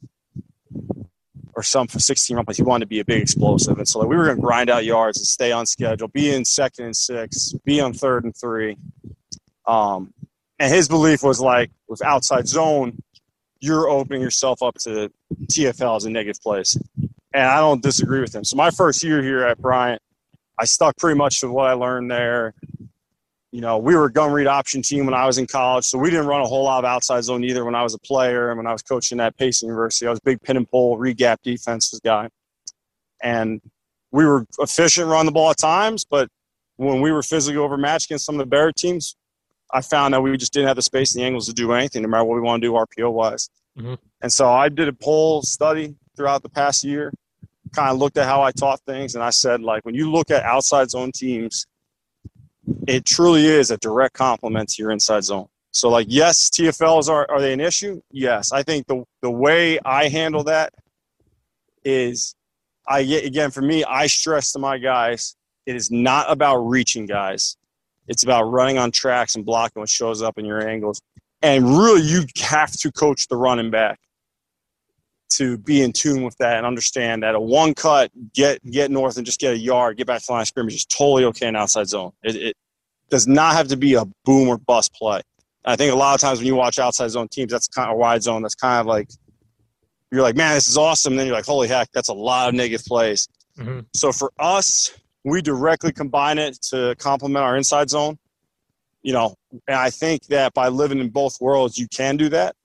[1.60, 2.56] or some for 16 run plays.
[2.56, 3.78] He wanted to be a big explosive.
[3.78, 6.34] And so like, we were going to grind out yards and stay on schedule, be
[6.34, 8.78] in second and six, be on third and three.
[9.68, 10.14] Um,
[10.58, 13.04] and his belief was like, with outside zone,
[13.60, 15.12] you're opening yourself up to
[15.48, 16.78] TFLs and negative plays.
[17.34, 18.46] And I don't disagree with him.
[18.46, 20.02] So my first year here at Bryant,
[20.58, 22.54] I stuck pretty much to what I learned there.
[23.52, 25.98] You know, we were a gun read option team when I was in college, so
[25.98, 28.50] we didn't run a whole lot of outside zone either when I was a player
[28.50, 30.06] and when I was coaching at Pace University.
[30.06, 32.30] I was a big pin and pull, read gap defenses guy.
[33.24, 33.60] And
[34.12, 36.30] we were efficient, run the ball at times, but
[36.78, 39.16] when we were physically overmatched against some of the better teams,
[39.74, 42.04] I found that we just didn't have the space and the angles to do anything,
[42.04, 43.50] no matter what we want to do RPO wise.
[43.78, 43.98] Mhm.
[44.22, 47.12] And so I did a poll study throughout the past year,
[47.74, 50.32] kind of looked at how I taught things, and I said, like, when you look
[50.32, 51.66] at outside zone teams,
[52.88, 55.48] it truly is a direct complement to your inside zone.
[55.72, 58.02] So, like, yes, TFLs are are they an issue?
[58.12, 60.74] Yes, I think the the way I handle that
[61.84, 62.36] is,
[62.88, 67.56] I again for me, I stress to my guys, it is not about reaching guys.
[68.08, 71.00] It's about running on tracks and blocking what shows up in your angles.
[71.44, 74.00] And really, you have to coach the running back
[75.30, 79.18] to be in tune with that and understand that a one cut, get get north
[79.18, 81.48] and just get a yard, get back to the line of scrimmage is totally okay
[81.48, 82.12] in outside zone.
[82.24, 82.58] It, it
[83.10, 85.22] does not have to be a boom or bust play.
[85.66, 87.98] I think a lot of times when you watch outside zone teams, that's kind of
[87.98, 88.42] wide zone.
[88.42, 89.10] That's kind of like
[90.12, 91.14] you're like, man, this is awesome.
[91.14, 93.28] And then you're like, holy heck, that's a lot of negative plays.
[93.58, 93.86] Mhm.
[93.94, 94.92] So for us,
[95.24, 98.18] we directly combine it to complement our inside zone.
[99.02, 102.56] You know, and I think that by living in both worlds, you can do that.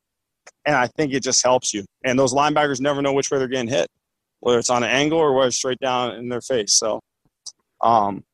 [0.65, 1.85] And I think it just helps you.
[2.05, 3.89] And those linebackers never know which way they're getting hit,
[4.41, 6.75] whether it's on an angle or whether it's straight down in their face.
[6.75, 7.01] So,
[7.81, 8.25] um,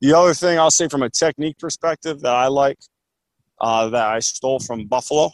[0.00, 2.78] the other thing I'll say from a technique perspective that I like,
[3.60, 5.30] uh, that I stole from Buffalo,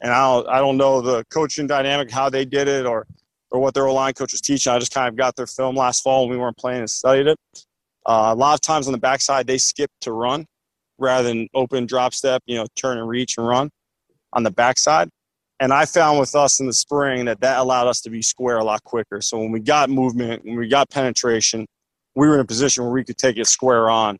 [0.00, 3.06] and I don't, I don't know the coaching dynamic, how they did it, or
[3.52, 4.72] or what their line coach was teaching.
[4.72, 7.26] I just kind of got their film last fall when we weren't playing and studied
[7.26, 7.38] it.
[8.06, 10.46] Uh, a lot of times on the backside, they skip to run
[10.98, 13.70] rather than open drop step, you know, turn and reach and run
[14.32, 15.08] on the backside.
[15.60, 18.58] And I found with us in the spring that that allowed us to be square
[18.58, 19.20] a lot quicker.
[19.20, 21.66] So when we got movement, when we got penetration,
[22.16, 24.18] we were in a position where we could take it square on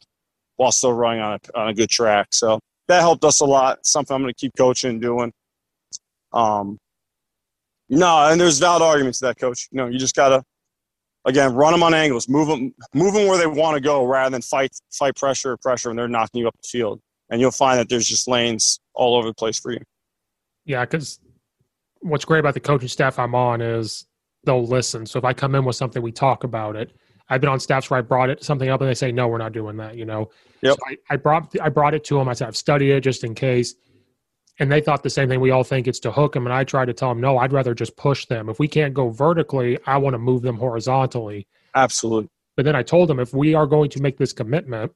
[0.56, 2.28] while still running on a, on a good track.
[2.30, 3.84] So that helped us a lot.
[3.84, 5.32] Something I'm going to keep coaching and doing.
[6.32, 6.78] Um,
[7.88, 9.68] no, and there's valid arguments to that, coach.
[9.70, 10.42] You know, you just gotta
[11.26, 14.30] again run them on angles, move them, move them where they want to go, rather
[14.30, 17.00] than fight fight pressure or pressure, and they're knocking you up the field.
[17.28, 19.80] And you'll find that there's just lanes all over the place for you.
[20.64, 21.18] Yeah, because
[22.00, 24.06] what's great about the coaching staff I'm on is
[24.44, 25.06] they'll listen.
[25.06, 26.92] So if I come in with something, we talk about it.
[27.28, 29.38] I've been on staffs where I brought it something up and they say, no, we're
[29.38, 29.96] not doing that.
[29.96, 30.76] You know, yep.
[30.76, 32.28] So I, I brought I brought it to them.
[32.28, 33.74] I said I've studied it just in case
[34.58, 35.40] and they thought the same thing.
[35.40, 37.52] We all think it's to hook them, and I try to tell them, no, I'd
[37.52, 38.48] rather just push them.
[38.48, 41.46] If we can't go vertically, I want to move them horizontally.
[41.74, 42.28] Absolutely.
[42.56, 44.92] But then I told them if we are going to make this commitment,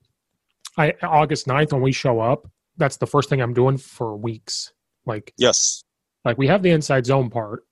[0.77, 4.73] I August 9th when we show up, that's the first thing I'm doing for weeks.
[5.07, 5.85] Like yes,
[6.25, 7.65] like we have the inside zone part.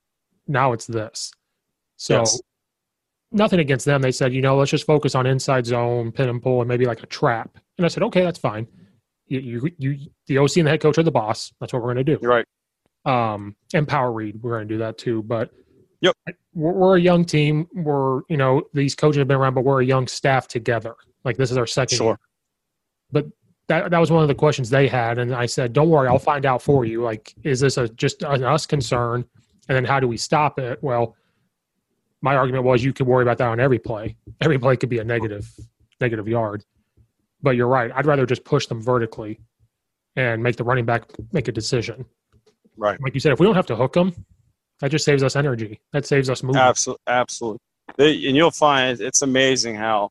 [0.47, 1.32] Now it's this.
[1.97, 2.41] So yes.
[3.32, 4.03] nothing against them.
[4.03, 6.87] They said, you know, let's just focus on inside zone, pin and pull, and maybe
[6.87, 7.57] like a trap.
[7.78, 8.66] And I said, okay, that's fine
[9.26, 11.53] you, you, you the OC and the head coach are the boss.
[11.61, 12.18] That's what we're going to do.
[12.20, 12.47] You're right.
[13.07, 15.22] Um, and power read, we're going to do that too.
[15.22, 15.51] But
[16.01, 16.16] yep,
[16.55, 17.68] we're, we're, a young team.
[17.74, 20.95] We're you know these coaches have been around, but we're a young staff together.
[21.24, 22.07] Like this is our second sure.
[22.07, 22.18] year.
[23.12, 23.26] But
[23.68, 26.16] that that was one of the questions they had, and I said, "Don't worry, I'll
[26.16, 26.24] mm-hmm.
[26.24, 27.02] find out for you.
[27.02, 29.24] Like, is this a just an us concern?
[29.68, 30.78] And then how do we stop it?
[30.82, 31.16] Well,
[32.20, 34.16] my argument was you could worry about that on every play.
[34.40, 35.50] Every play could be a negative
[36.00, 36.64] negative yard.
[37.42, 37.90] But you're right.
[37.94, 39.40] I'd rather just push them vertically
[40.16, 42.04] and make the running back make a decision.
[42.76, 43.00] Right.
[43.00, 44.14] Like you said, if we don't have to hook them,
[44.80, 45.80] that just saves us energy.
[45.92, 46.64] That saves us movement.
[46.64, 47.02] Absolutely.
[47.06, 47.60] Absolutely.
[47.96, 50.10] They, and you'll find it's amazing how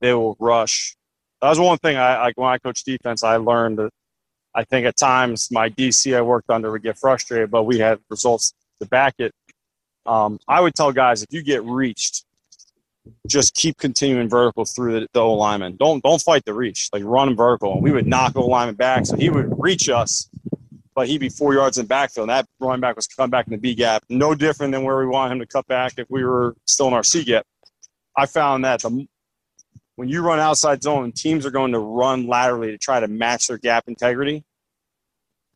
[0.00, 0.96] they will rush.
[1.42, 3.90] That was one thing I, like when I coached defense, I learned that
[4.54, 7.98] I think at times my DC I worked under would get frustrated, but we had
[8.10, 9.32] results to back it.
[10.06, 12.24] Um, I would tell guys if you get reached,
[13.26, 15.76] just keep continuing vertical through the, the O lineman.
[15.76, 16.90] Don't don't fight the reach.
[16.92, 17.74] Like run vertical.
[17.74, 19.06] And we would knock O lineman back.
[19.06, 20.28] So he would reach us,
[20.94, 22.28] but he'd be four yards in backfield.
[22.28, 24.04] And that running back was coming back in the B gap.
[24.08, 26.94] No different than where we want him to cut back if we were still in
[26.94, 27.46] our C gap.
[28.16, 29.06] I found that the
[29.96, 33.48] when you run outside zone, teams are going to run laterally to try to match
[33.48, 34.44] their gap integrity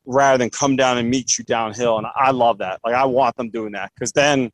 [0.07, 1.99] rather than come down and meet you downhill.
[1.99, 2.81] And I love that.
[2.85, 4.51] Like I want them doing that because then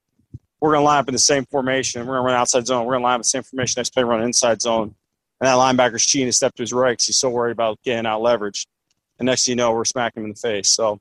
[0.60, 2.02] we're going to line up in the same formation.
[2.02, 2.86] We're going to run outside zone.
[2.86, 3.80] We're going to line up in the same formation.
[3.80, 4.94] Next play, run inside zone.
[5.40, 8.06] And that linebacker's cheating to step to his right because he's so worried about getting
[8.06, 8.66] out leveraged.
[9.18, 10.68] And next thing you know, we're smacking him in the face.
[10.68, 10.98] So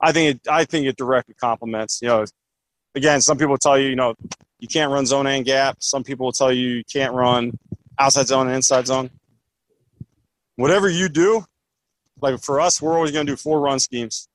[0.00, 2.00] I think it, I think it directly complements.
[2.00, 2.24] You know,
[2.94, 4.14] again, some people tell you, you know,
[4.58, 5.76] you can't run zone and gap.
[5.80, 7.52] Some people will tell you you can't run
[7.98, 9.10] outside zone and inside zone.
[10.56, 11.44] Whatever you do,
[12.20, 14.28] like for us, we're always going to do four run schemes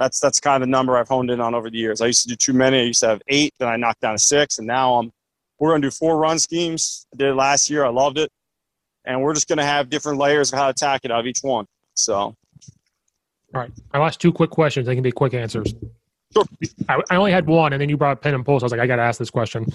[0.00, 2.00] that's that's kind of the number I've honed in on over the years.
[2.00, 2.80] I used to do too many.
[2.80, 5.12] I used to have eight, then I knocked down to six, and now I'm
[5.58, 7.06] we're gonna do four run schemes.
[7.12, 7.84] I did it last year.
[7.84, 8.32] I loved it,
[9.04, 11.40] and we're just gonna have different layers of how to attack it out of each
[11.42, 11.66] one.
[11.92, 12.34] So, all
[13.52, 14.86] right, my last two quick questions.
[14.86, 15.74] They can be quick answers.
[16.32, 16.44] Sure.
[16.88, 18.60] I, only had one, and then you brought pin and pull.
[18.60, 19.66] So I was like, I got to ask this question.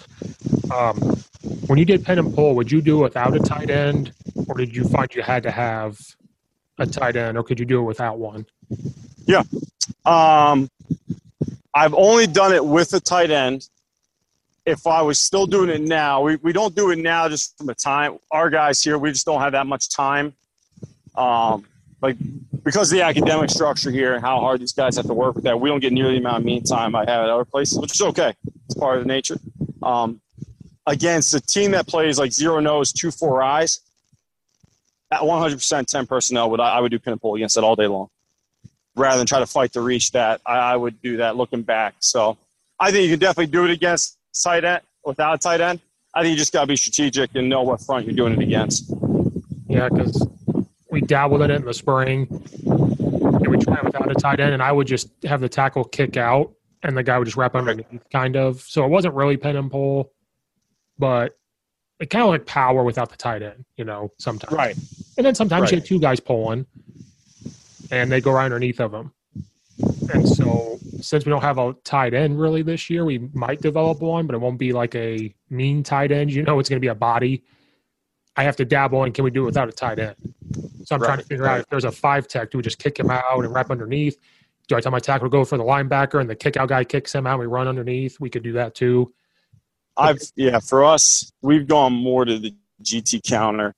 [0.73, 0.97] Um,
[1.67, 4.13] when you did pin and pull, would you do without a tight end,
[4.47, 5.99] or did you find you had to have
[6.77, 8.45] a tight end, or could you do it without one?
[9.25, 9.43] Yeah.
[10.05, 10.69] Um,
[11.73, 13.67] I've only done it with a tight end.
[14.65, 17.67] If I was still doing it now, we, we don't do it now just from
[17.67, 18.17] the time.
[18.31, 20.33] Our guys here, we just don't have that much time.
[21.15, 21.65] Um,
[22.01, 22.17] like
[22.63, 25.43] because of the academic structure here and how hard these guys have to work with
[25.45, 27.79] that, we don't get nearly the amount of mean time I have at other places,
[27.79, 28.33] which is okay.
[28.65, 29.37] It's part of the nature.
[29.81, 30.21] Um,
[30.87, 33.81] against a team that plays like zero nose, two four eyes,
[35.11, 37.75] at 100% 10 personnel, would I, I would do pin and pull against it all
[37.75, 38.09] day long
[38.95, 40.41] rather than try to fight to reach that.
[40.45, 41.95] I, I would do that looking back.
[41.99, 42.37] So
[42.79, 45.79] I think you can definitely do it against tight end without tight end.
[46.13, 48.39] I think you just got to be strategic and know what front you're doing it
[48.39, 48.91] against.
[49.67, 50.27] Yeah, because
[50.95, 52.25] we dabbled in it in the spring.
[52.65, 56.15] And we tried without a tight end, and I would just have the tackle kick
[56.15, 58.61] out, and the guy would just wrap underneath, kind of.
[58.61, 60.13] So it wasn't really pin and pull,
[60.97, 61.37] but
[61.99, 64.53] it kind of like power without the tight end, you know, sometimes.
[64.53, 64.75] Right.
[65.17, 65.71] And then sometimes Right.
[65.73, 66.65] you have two guys pulling,
[67.91, 69.11] and they go right underneath of them.
[70.13, 73.99] And so, since we don't have a tight end really this year, we might develop
[73.99, 76.31] one, but it won't be like a mean tight end.
[76.31, 77.43] You know, it's going to be a body.
[78.37, 79.11] I have to dabble in.
[79.11, 80.15] Can we do it without a tight end?
[80.85, 82.99] So I'm trying to figure out if there's a five tech, do we just kick
[82.99, 84.17] him out and wrap underneath?
[84.67, 86.83] Do I tell my tackle to go for the linebacker and the kick out guy
[86.83, 88.19] kicks him out and we run underneath?
[88.19, 89.13] We could do that too.
[89.97, 93.73] I've yeah, for us, we've gone more to the GT counter,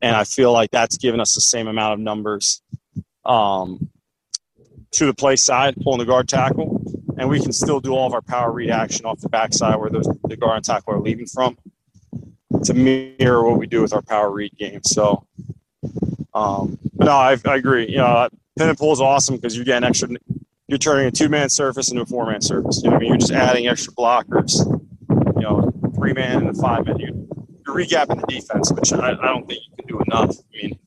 [0.00, 2.62] and I feel like that's given us the same amount of numbers
[3.24, 3.90] um,
[4.92, 6.82] to the play side, pulling the guard tackle,
[7.16, 9.90] and we can still do all of our power read action off the backside where
[9.90, 11.56] those the guard and tackle are leaving from
[12.64, 14.80] to mirror what we do with our power read game.
[14.84, 15.26] So,
[16.34, 17.88] um, but no, I, I agree.
[17.88, 18.28] You know,
[18.58, 20.08] pin and pull is awesome because you're getting extra.
[20.68, 22.82] You're turning a two man surface into a four man surface.
[22.82, 24.66] You know, what I mean, you're just adding extra blockers
[25.42, 26.98] you know, three man and a five man.
[26.98, 27.28] You,
[27.66, 30.36] you're recapping the defense, which I, I don't think you can do enough.
[30.38, 30.78] I mean,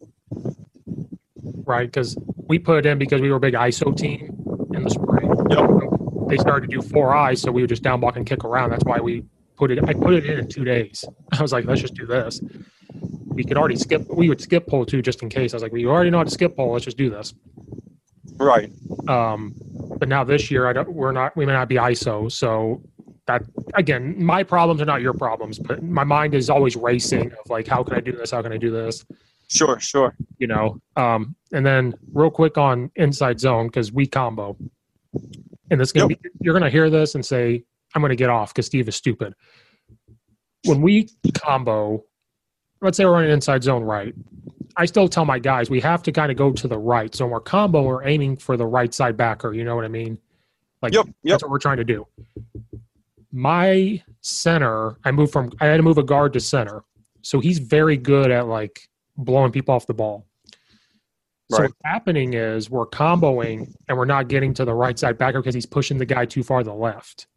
[1.66, 1.88] right?
[1.88, 2.18] Because
[2.48, 4.28] we put it in because we were a big ISO team
[4.74, 5.32] in the spring.
[5.50, 6.30] Yep.
[6.30, 8.72] They started to do four eyes, so we would just down block and kick around.
[8.72, 9.26] That's why we
[9.58, 9.84] put it.
[9.84, 11.04] I put it in in two days.
[11.32, 12.40] I was like, let's just do this.
[13.36, 14.08] We could already skip.
[14.10, 15.54] We would skip pull too, just in case.
[15.54, 16.72] I was like, we already know how to skip pull.
[16.72, 17.34] Let's just do this.
[18.38, 18.72] right.
[19.08, 19.54] Um,
[20.00, 20.92] but now this year, I don't.
[20.94, 21.36] We're not.
[21.36, 22.32] We may not be ISO.
[22.32, 22.82] So
[23.28, 27.50] that again, my problems are not your problems, but my mind is always racing of
[27.50, 28.32] like, how can I do this?
[28.32, 29.06] How can I do this?
[29.48, 30.16] Sure, sure.
[30.40, 30.82] you know.
[30.96, 34.58] Um, and then real quick on inside zone because we combo,
[35.70, 36.22] and this gonna Yep.
[36.22, 37.64] be you're gonna hear this and say
[37.94, 39.34] I'm gonna get off because Steve is stupid.
[40.66, 42.04] When we combo,
[42.86, 44.14] let's say we're running inside zone right,
[44.78, 47.14] I still tell my guys we have to kind of go to the right.
[47.14, 49.54] So when we're combo, we're aiming for the right side backer.
[49.54, 50.18] You know what I mean?
[50.82, 51.16] Like Yep, yep.
[51.24, 52.06] that's what we're trying to do.
[53.32, 56.84] My center, I moved from I had to move a guard to center,
[57.22, 60.26] so he's very good at like blowing people off the ball.
[61.52, 65.42] So what's happening is we're comboing and we're not getting to the right side backer
[65.42, 67.28] because he's pushing the guy too far to the left.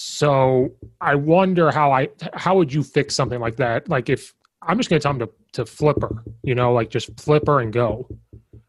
[0.00, 0.70] So
[1.00, 3.88] I wonder how I how would you fix something like that?
[3.88, 4.32] Like if
[4.62, 7.58] I'm just gonna tell him to to flip her, you know, like just flip her
[7.58, 8.08] and go.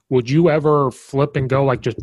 [0.09, 1.99] Would you ever flip and go like just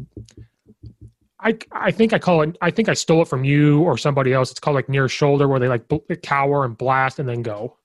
[1.41, 4.33] I, I think I call it I think I stole it from you or somebody
[4.33, 4.53] else.
[4.53, 7.77] It's called like near shoulder where they like bl- cower and blast and then go.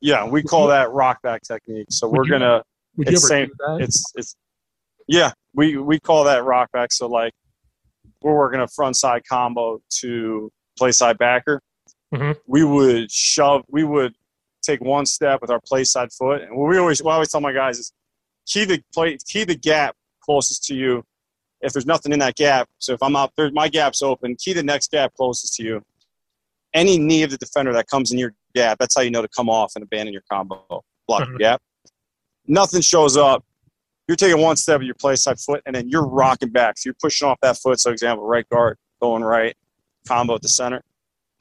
[0.00, 1.88] Yeah, we call that rock back technique.
[1.90, 2.62] So Would we're you- gonna.
[2.96, 3.46] Would you ever same.
[3.48, 3.80] do that?
[3.80, 4.36] It's it's.
[5.08, 6.92] Yeah, we we call that rock back.
[6.92, 7.32] So like,
[8.24, 11.60] we're working a front side combo to play side backer.
[12.12, 12.36] Mhm.
[12.46, 13.62] We would shove.
[13.68, 14.14] We would
[14.62, 17.30] take one step with our play side foot, and what we always what I always
[17.30, 17.92] tell my guys is
[18.46, 21.04] key the play key the gap closest to you.
[21.60, 24.36] If there's nothing in that gap, so if I'm out there, my gap's open.
[24.36, 25.82] Key the next gap closest to you.
[26.72, 29.28] Any knee of the defender that comes in your gap, that's how you know to
[29.28, 30.82] come off and abandon your combo.
[31.06, 31.28] Block Mhm.
[31.28, 31.62] your gap.
[32.46, 33.44] Nothing shows up.
[34.06, 36.78] You're taking one step of your play side foot, and then you're rocking back.
[36.78, 37.80] So you're pushing off that foot.
[37.80, 39.56] So, example, right guard going right,
[40.06, 40.82] combo at the center.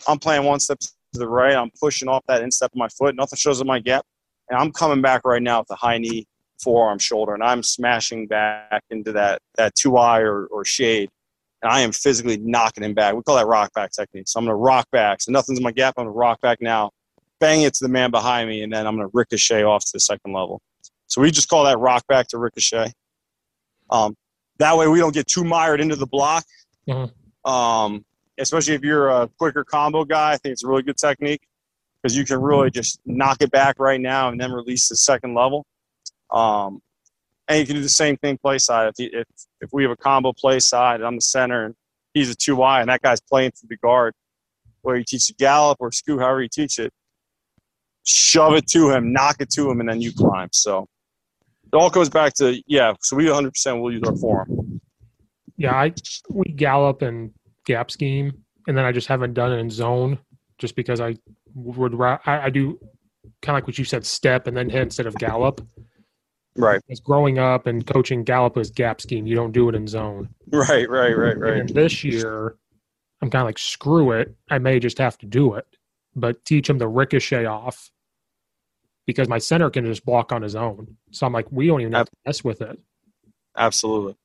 [0.07, 1.55] I'm playing one step to the right.
[1.55, 3.15] I'm pushing off that instep of my foot.
[3.15, 4.05] Nothing shows up my gap,
[4.49, 6.25] and I'm coming back right now with the high knee,
[6.63, 11.09] forearm, shoulder, and I'm smashing back into that that two eye or, or shade,
[11.61, 13.13] and I am physically knocking him back.
[13.13, 14.27] We call that rock back technique.
[14.27, 15.21] So I'm to rock back.
[15.21, 15.95] So nothing's in my gap.
[15.97, 16.91] I'm to rock back now,
[17.41, 19.99] bang it to the man behind me, and then I'm to ricochet off to the
[19.99, 20.61] second level.
[21.13, 22.91] So we just call that rock back to ricochet.
[23.91, 24.17] Um,
[24.57, 26.43] that way we don't get too mired into the block.
[26.89, 27.13] Mhm.
[27.45, 28.03] Um,
[28.39, 31.47] especially if you're a quicker combo guy, I think it's a really good technique
[32.01, 35.35] because you can really just knock it back right now and then release the second
[35.35, 35.67] level.
[36.31, 36.81] Um,
[37.47, 38.87] and you can do the same thing play side.
[38.87, 39.27] If, he, if
[39.61, 41.75] if we have a combo play side, and I'm the center and
[42.15, 44.15] he's a two Y, and that guy's playing through the guard,
[44.81, 46.91] where you teach the gallop or scoot, however you teach it,
[48.03, 50.49] shove it to him, knock it to him, and then you climb.
[50.51, 50.87] So
[51.73, 52.93] it all goes back to yeah.
[53.01, 54.79] So we 100 percent will use our forearm.
[55.57, 55.93] Yeah, I
[56.29, 57.31] we gallop and
[57.65, 60.19] gap scheme, and then I just haven't done it in zone,
[60.59, 61.15] just because I
[61.55, 62.79] would I, I do
[63.41, 65.61] kind of like what you said, step and then hit instead of gallop.
[66.55, 69.25] Right, Because growing up and coaching gallop was gap scheme.
[69.25, 70.29] You don't do it in zone.
[70.51, 71.57] right, right, right, right.
[71.57, 72.55] And this year,
[73.21, 74.35] I'm kind of like screw it.
[74.51, 75.65] I may just have to do it,
[76.15, 77.89] but teach them the ricochet off
[79.05, 80.95] because my center can just block on his own.
[81.11, 82.79] So I'm like, we don't even have to mess with it.
[83.57, 84.15] Absolutely,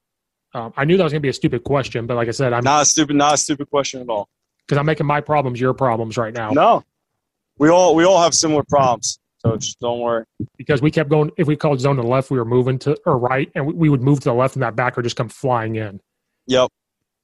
[0.54, 2.52] Um, I knew that was going to be a stupid question, but like I said,
[2.52, 4.28] I'm not a stupid, not a stupid question at all.
[4.66, 6.50] because I'm making my problems your problems right now.
[6.50, 6.84] No,
[7.58, 9.18] we all we all have similar problems.
[9.40, 10.24] So just don't worry.
[10.56, 11.30] Because we kept going.
[11.36, 13.72] If we called zone to the left, we were moving to or right, and we,
[13.74, 16.00] we would move to the left, and that backer just come flying in.
[16.46, 16.70] Yep.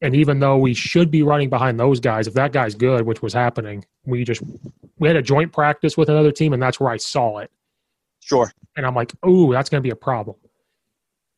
[0.03, 3.23] And even though we should be running behind those guys, if that guy's good, which
[3.23, 4.43] was happening, we just
[4.99, 7.51] we had a joint practice with another team, and that's where I saw it.
[8.21, 8.51] Sure.
[8.77, 10.37] And I'm like, oh, that's going to be a problem.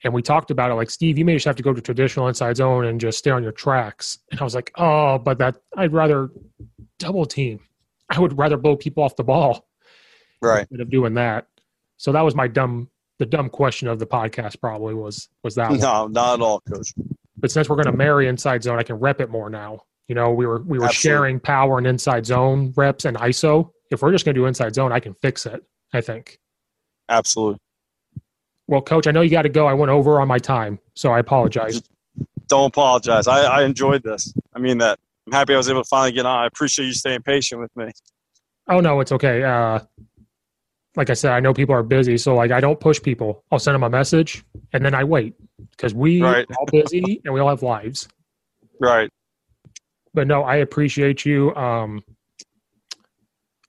[0.04, 2.28] And we talked about it like, Steve, you may just have to go to traditional
[2.28, 4.18] inside zone and just stay on your tracks.
[4.30, 6.30] And I was like, oh, but that I'd rather
[6.98, 7.60] double team.
[8.08, 9.66] I would rather blow people off the ball
[10.40, 10.60] Right.
[10.60, 11.46] instead of doing that.
[11.96, 12.88] So that was my dumb,
[13.18, 14.60] the dumb question of the podcast.
[14.60, 15.80] Probably was was that No, one.
[15.80, 16.92] No, not at all, coach.
[17.38, 19.82] But since we're going to marry inside zone, I can rep it more now.
[20.08, 21.16] You know, we were we were Absolutely.
[21.16, 23.70] sharing power and inside zone reps and ISO.
[23.90, 25.64] If we're just going to do inside zone, I can fix it.
[25.92, 26.38] I think.
[27.08, 27.58] Absolutely.
[28.68, 29.66] Well, coach, I know you got to go.
[29.66, 31.80] I went over on my time, so I apologize.
[32.48, 33.26] Don't apologize.
[33.28, 34.32] I, I enjoyed this.
[34.54, 34.98] I mean that.
[35.26, 36.44] I'm happy I was able to finally get on.
[36.44, 37.90] I appreciate you staying patient with me.
[38.68, 39.42] Oh no, it's okay.
[39.42, 39.80] Uh,
[40.96, 43.44] like I said, I know people are busy, so like I don't push people.
[43.52, 45.34] I'll send them a message and then I wait
[45.70, 46.46] because we Right.
[46.50, 48.08] are all busy and we all have lives.
[48.80, 49.10] Right.
[50.14, 51.54] But no, I appreciate you.
[51.54, 52.02] Um,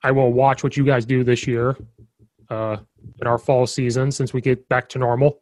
[0.03, 1.75] I will watch what you guys do this year
[2.49, 2.77] uh,
[3.19, 5.39] in our fall season since we get back to normal.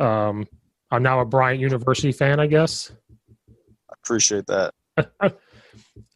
[0.00, 0.46] Um,
[0.90, 2.90] I'm now a Bryant University fan, I guess.
[3.88, 4.72] I appreciate that.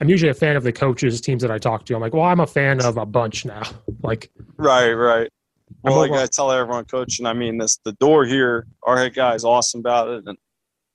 [0.01, 1.95] I'm usually a fan of the coaches, teams that I talk to.
[1.95, 3.63] I'm like, well, I'm a fan of a bunch now.
[4.03, 5.29] Like, Right, right.
[5.83, 9.35] Well, I tell everyone, coach, and I mean this: the door here, our head guy
[9.35, 10.39] is awesome about it, and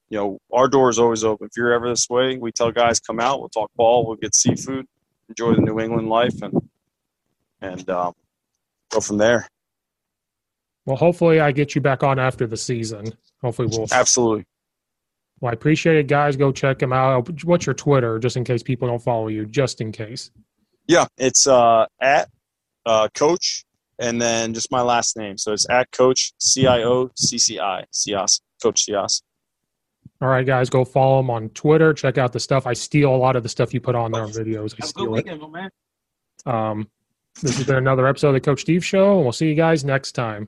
[0.09, 1.47] you know our door is always open.
[1.47, 4.35] If you're ever this way, we tell guys come out, we'll talk ball, we'll get
[4.35, 4.85] seafood,
[5.29, 6.53] enjoy the New England life, and
[7.61, 8.13] and um,
[8.89, 9.47] go from there.
[10.85, 13.13] well, hopefully I get you back on after the season.
[13.41, 13.87] Hopefully we'll.
[13.91, 14.45] Absolutely.
[15.45, 16.35] Well, I appreciate it, guys.
[16.35, 17.43] Go check him out.
[17.43, 20.31] What's your Twitter, just in case people don't follow you, just in case.
[20.87, 22.29] Yeah, it's uh, at
[22.83, 23.63] uh, coach,
[23.99, 25.37] and then just my last name.
[25.37, 29.21] So it's at coach C I O C C I Ciocci, Coach Ciocci.
[30.19, 31.93] All right, guys, go follow him on Twitter.
[31.93, 32.65] Check out the stuff.
[32.65, 34.73] I steal a lot of the stuff you put on there on videos.
[34.81, 35.27] I steal it.
[35.27, 35.69] man.
[36.47, 36.89] Um,
[37.43, 39.85] this has been another episode of the Coach Steve Show, and we'll see you guys
[39.85, 40.47] next time.